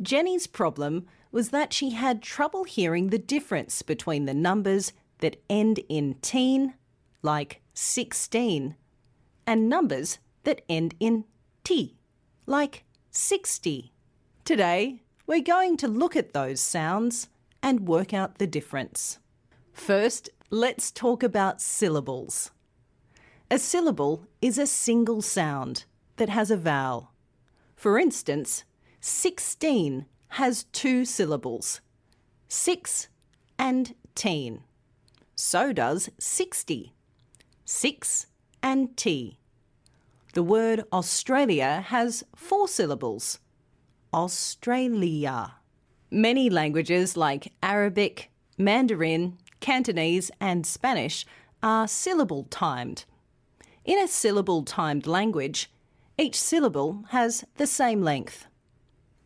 [0.02, 5.82] Jenny's problem was that she had trouble hearing the difference between the numbers that end
[5.90, 6.76] in teen,
[7.22, 8.76] like 16,
[9.48, 11.24] and numbers that end in
[11.64, 11.96] T,
[12.46, 13.94] like 60.
[14.44, 17.30] Today, we're going to look at those sounds
[17.64, 19.20] and work out the difference.
[19.72, 22.52] First, let's talk about syllables.
[23.50, 25.86] A syllable is a single sound
[26.18, 27.14] that has a vowel.
[27.78, 28.66] For instance,
[29.00, 31.80] 16 has two syllables,
[32.50, 33.08] six
[33.58, 34.64] and teen.
[35.34, 36.94] So does 60
[37.70, 38.26] six,
[38.64, 39.38] and T.
[40.34, 43.40] The word Australia has four syllables.
[44.12, 45.54] Australia.
[46.10, 51.28] Many languages like Arabic, Mandarin, Cantonese, and Spanish
[51.62, 53.06] are syllable timed.
[53.86, 55.70] In a syllable timed language,
[56.18, 58.48] each syllable has the same length.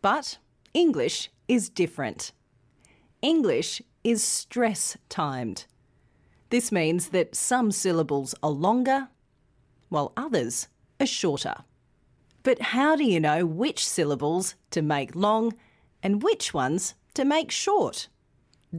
[0.01, 0.37] But
[0.73, 2.33] English is different.
[3.21, 5.65] English is stress timed.
[6.53, 9.07] This means that some syllables are longer,
[9.89, 10.67] while others
[10.99, 11.55] are shorter.
[12.43, 15.55] But how do you know which syllables to make long
[16.03, 18.07] and which ones to make short?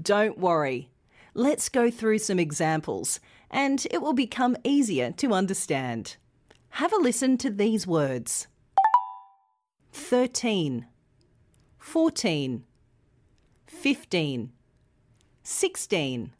[0.00, 0.88] Don't worry.
[1.34, 3.18] Let's go through some examples
[3.50, 6.16] and it will become easier to understand.
[6.78, 8.46] Have a listen to these words
[9.90, 10.86] 13,
[11.80, 12.64] 14,
[13.66, 14.52] 15,
[15.42, 16.32] 16.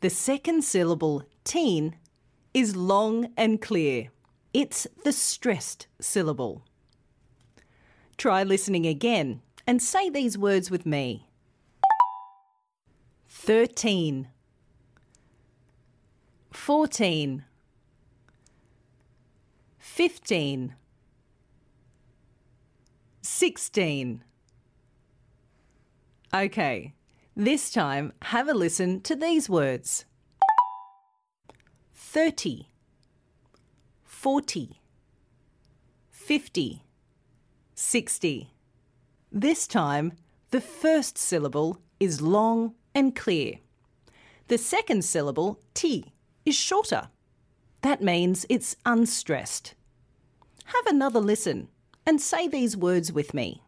[0.00, 1.96] The second syllable, teen,
[2.54, 4.08] is long and clear.
[4.54, 6.64] It's the stressed syllable.
[8.16, 11.28] Try listening again and say these words with me
[13.28, 14.28] 13,
[16.50, 17.44] 14,
[19.78, 20.74] 15,
[23.22, 24.24] 16.
[26.32, 26.94] Okay,
[27.44, 30.04] this time, have a listen to these words
[31.94, 32.66] 30,
[34.04, 34.80] 40,
[36.10, 36.82] 50,
[37.74, 38.50] 60.
[39.32, 40.12] This time,
[40.50, 43.58] the first syllable is long and clear.
[44.48, 46.12] The second syllable, T,
[46.44, 47.08] is shorter.
[47.82, 49.74] That means it's unstressed.
[50.64, 51.68] Have another listen
[52.04, 53.62] and say these words with me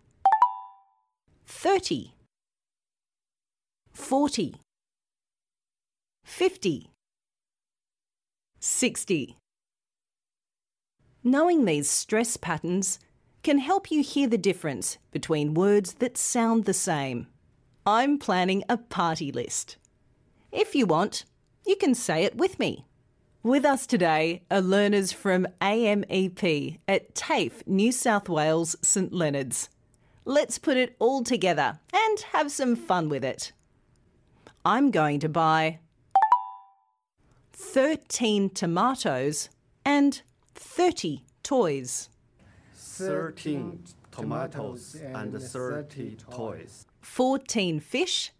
[1.46, 2.12] 30,
[3.92, 4.56] 40,
[6.24, 6.90] 50,
[8.58, 9.36] 60.
[11.24, 12.98] Knowing these stress patterns,
[13.42, 17.26] can help you hear the difference between words that sound the same.
[17.84, 19.76] I'm planning a party list.
[20.52, 21.24] If you want,
[21.66, 22.86] you can say it with me.
[23.42, 29.68] With us today are learners from AMEP at TAFE, New South Wales, St Leonard's.
[30.24, 33.52] Let's put it all together and have some fun with it.
[34.64, 35.80] I'm going to buy
[37.52, 39.48] 13 tomatoes
[39.84, 40.22] and
[40.54, 42.08] 30 toys.
[42.74, 43.82] 13
[44.12, 46.86] tomatoes and 30 toys.
[47.00, 48.30] 14 fish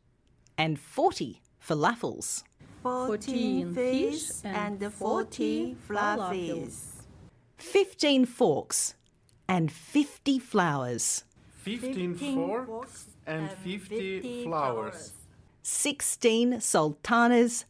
[0.56, 2.44] and 40 falafels.
[2.84, 7.02] 14 fish and 40 fluffies.
[7.58, 8.94] 15 forks
[9.48, 11.24] and 50 flowers.
[11.62, 15.12] 15 forks and 50 flowers.
[15.62, 17.64] 16 sultanas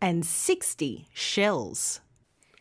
[0.00, 2.00] and 60 shells.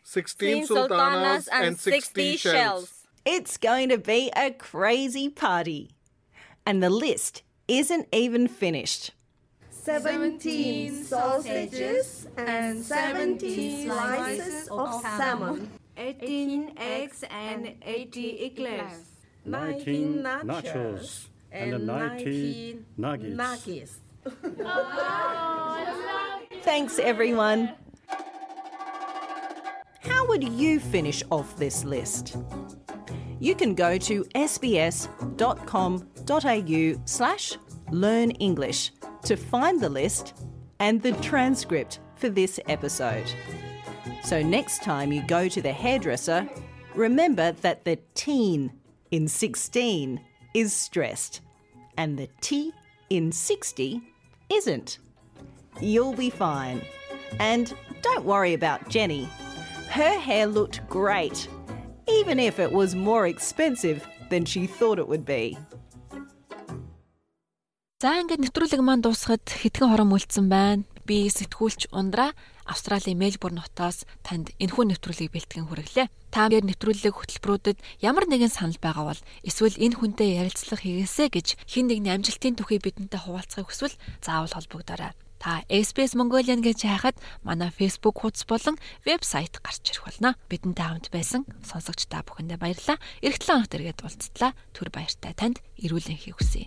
[0.03, 3.07] 16 sultanas and 60 shells.
[3.25, 5.91] It's going to be a crazy party.
[6.65, 9.11] And the list isn't even finished.
[9.69, 15.69] 17 sausages and 17 slices of salmon.
[15.97, 19.03] 18 eggs and 80 eclairs.
[19.45, 23.99] 19 nachos and 19 nuggets.
[26.63, 27.71] Thanks, everyone.
[30.01, 32.37] How would you finish off this list?
[33.39, 35.31] You can go to sbs.com.au
[37.05, 37.57] slash
[37.91, 38.91] learn English
[39.23, 40.33] to find the list
[40.79, 43.31] and the transcript for this episode.
[44.23, 46.49] So next time you go to the hairdresser,
[46.95, 48.71] remember that the teen
[49.11, 50.19] in 16
[50.53, 51.41] is stressed
[51.97, 52.71] and the T
[53.09, 54.01] in 60
[54.50, 54.98] isn't.
[55.80, 56.82] You'll be fine.
[57.38, 57.72] And
[58.02, 59.28] don't worry about Jenny.
[59.88, 61.48] Her hair looked great,
[62.08, 65.58] even if it was more expensive than she thought it would be.
[68.00, 70.88] За ингээд нэвтрүүлэг маань дуусахад хэдхэн хорон үлдсэн байна.
[71.04, 72.32] Би сэтгүүлч Ундраа
[72.65, 76.09] Австралийн Мельбурн хотоос танд энэхүү нэвтрүүлгийг бэлтгэн хүргэлээ.
[76.33, 81.47] Та мээр нэвтрүүлэг хөтөлбөрүүдэд ямар нэгэн санал байгаа бол эсвэл энэ хүнтэй ярилцлах хийгээсэй гэж
[81.69, 85.13] хин нэгний амжилтын түхий бидэнтэй хуваалцахыг хүсвэл заавал холбогдорой.
[85.39, 90.33] Та SBS Mongolian гэж хайхад манай Facebook хуудас болон вебсайт гарч ирэх болно.
[90.49, 92.97] Бидэнтэй хамт байсан сонсогч та бүхэндээ баярлалаа.
[93.21, 94.57] Ирэх 7 хоногт иргэд уулзтлаа.
[94.73, 96.65] Түр баяртай танд эрүүл энхийг хүсье.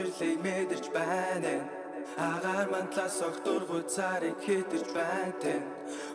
[0.00, 1.54] Тавширлыг мэдэрч байна.
[2.16, 5.34] Агаар мантлаас огтургуй царыг хитэрч байна.
[5.42, 5.62] Тэн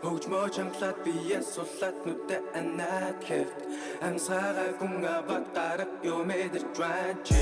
[0.04, 3.60] Хөгжмөө чангалаад биес суллаад нүдэ анаад хэвт
[4.08, 7.22] Амсгаараа гүн аваад гарах юу мэдэрч байна.
[7.28, 7.40] Чи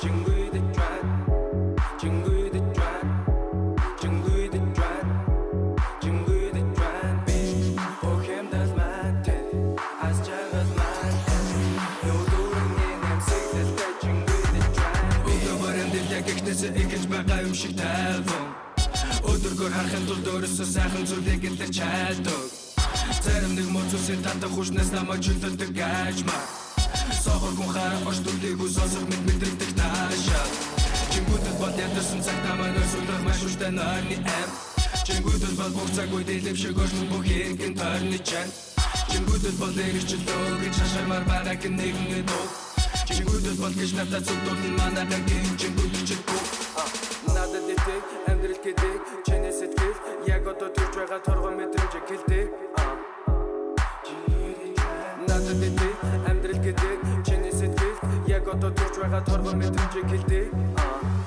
[0.00, 0.31] Чингүй
[17.52, 18.44] юм шиг тайлбар
[19.28, 22.40] Өдөргөр харахын тулд өөрөөсөө сайхан зүйлийг илэрч чайлдаг
[23.24, 26.42] Зарим нэг моцусын тата хүчнээс намайг чөлдөлдөг гажмаа
[27.24, 30.46] Сохор гүн хараа ош дүлийг үсосох мэд мэдрэгдэг таашаа.
[31.12, 34.50] Чингүүдэд бол ядарсан цаг намайг өсөлдөх маш үштэй нойрны эм
[35.06, 38.48] Чингүүдэд бол бүх цаг үед илэв шиг өшмөн бүх хэргийн тойрны чан
[39.12, 42.46] Чингүүдэд бол эргчлөө гэж хашаамар байгаа гин нэгэн дуу.
[43.12, 47.01] Чингүүдэд бол гэж надад зүгдүүлэн манайхаа гин чингүүдэд чиггүй
[47.92, 49.98] Дэдэг амьдрал гэдэг чиний сэтгэл.
[50.26, 52.48] Яг одоо төрж байгаа торгон мэдрэмж гэлдэг.
[55.28, 57.98] Надад дэдэг амьдрал гэдэг чиний сэтгэл.
[58.26, 60.48] Яг одоо төрж байгаа торгон мэдрэмж гэлдэг.
[60.48, 61.21] Цаг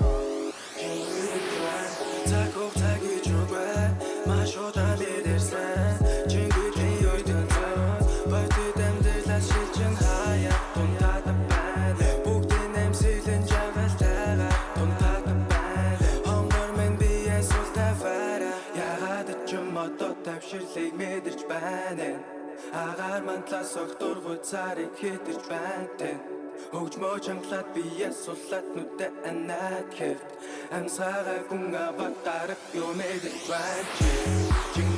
[20.55, 22.09] тавширлыг мэдэрч байна.
[22.71, 26.11] Агаар мантлаас огтургуй царыг хитэрч байна.
[26.71, 30.29] Хөгжмөө чангалаад биес суллаад нүдэ анаад хэвт
[30.77, 34.94] Амсгаараа гүн аваад гарах юу мэдэрч байна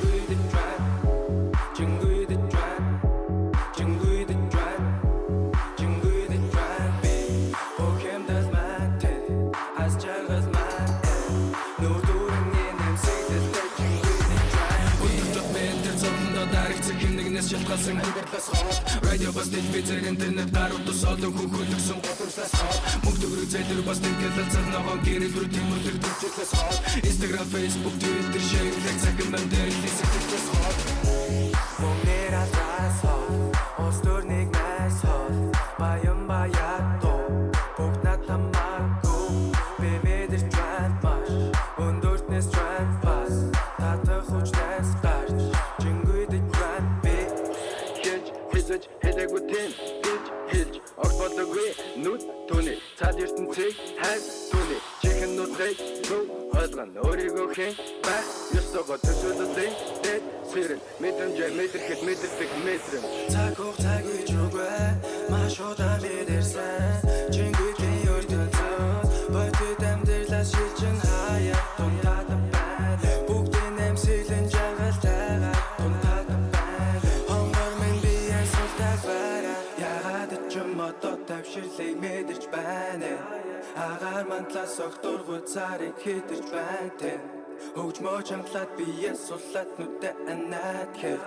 [17.38, 18.72] Тэрнээс шалтгаалсан амьдралаас хоо
[19.06, 22.74] радио бас телевизээр интернет гарууд тусаалan хөхөлгсөн готорлаас хоо
[23.04, 26.72] мөнгө төгрөг зэдэр бас тэнгэлэл цаг ногоон гэрэл рүү тэмүүлэр дүржлээс хоо
[27.08, 30.72] Instagram Facebook Twitter шеэрлэг цаг мэн дээр лисэтгэс хоо
[31.78, 33.17] Мөнгөр атаас хоо Остөрник
[52.04, 55.74] нүд түүний Цаад ертөнцийг хайр түүний Чихэн нүдрэй
[56.06, 56.24] зөв
[56.60, 57.74] ойлгон өөрийгөө хэн
[58.06, 58.26] байх
[58.58, 59.70] Ёсогоо төсөөлөлтэй
[60.04, 63.06] дэд сэрэн Мэдрэмжээ мэдрэхэд мэдэрдэг мэдрэмж.
[63.34, 64.70] Цаг хугацааг үеж үгүй
[65.32, 67.07] Маш удаан бидэрсэн
[84.48, 87.12] Агаар мантлаас огтургуй царыг хитэрч байна
[87.76, 91.20] Хөгжмөө чангалаад бие суллаад нүдэ анаад хэр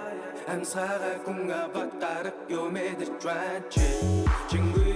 [0.54, 3.86] Амсараа гүн аваад гарах юу мэдэрч байна чи.
[4.50, 4.91] Чингүй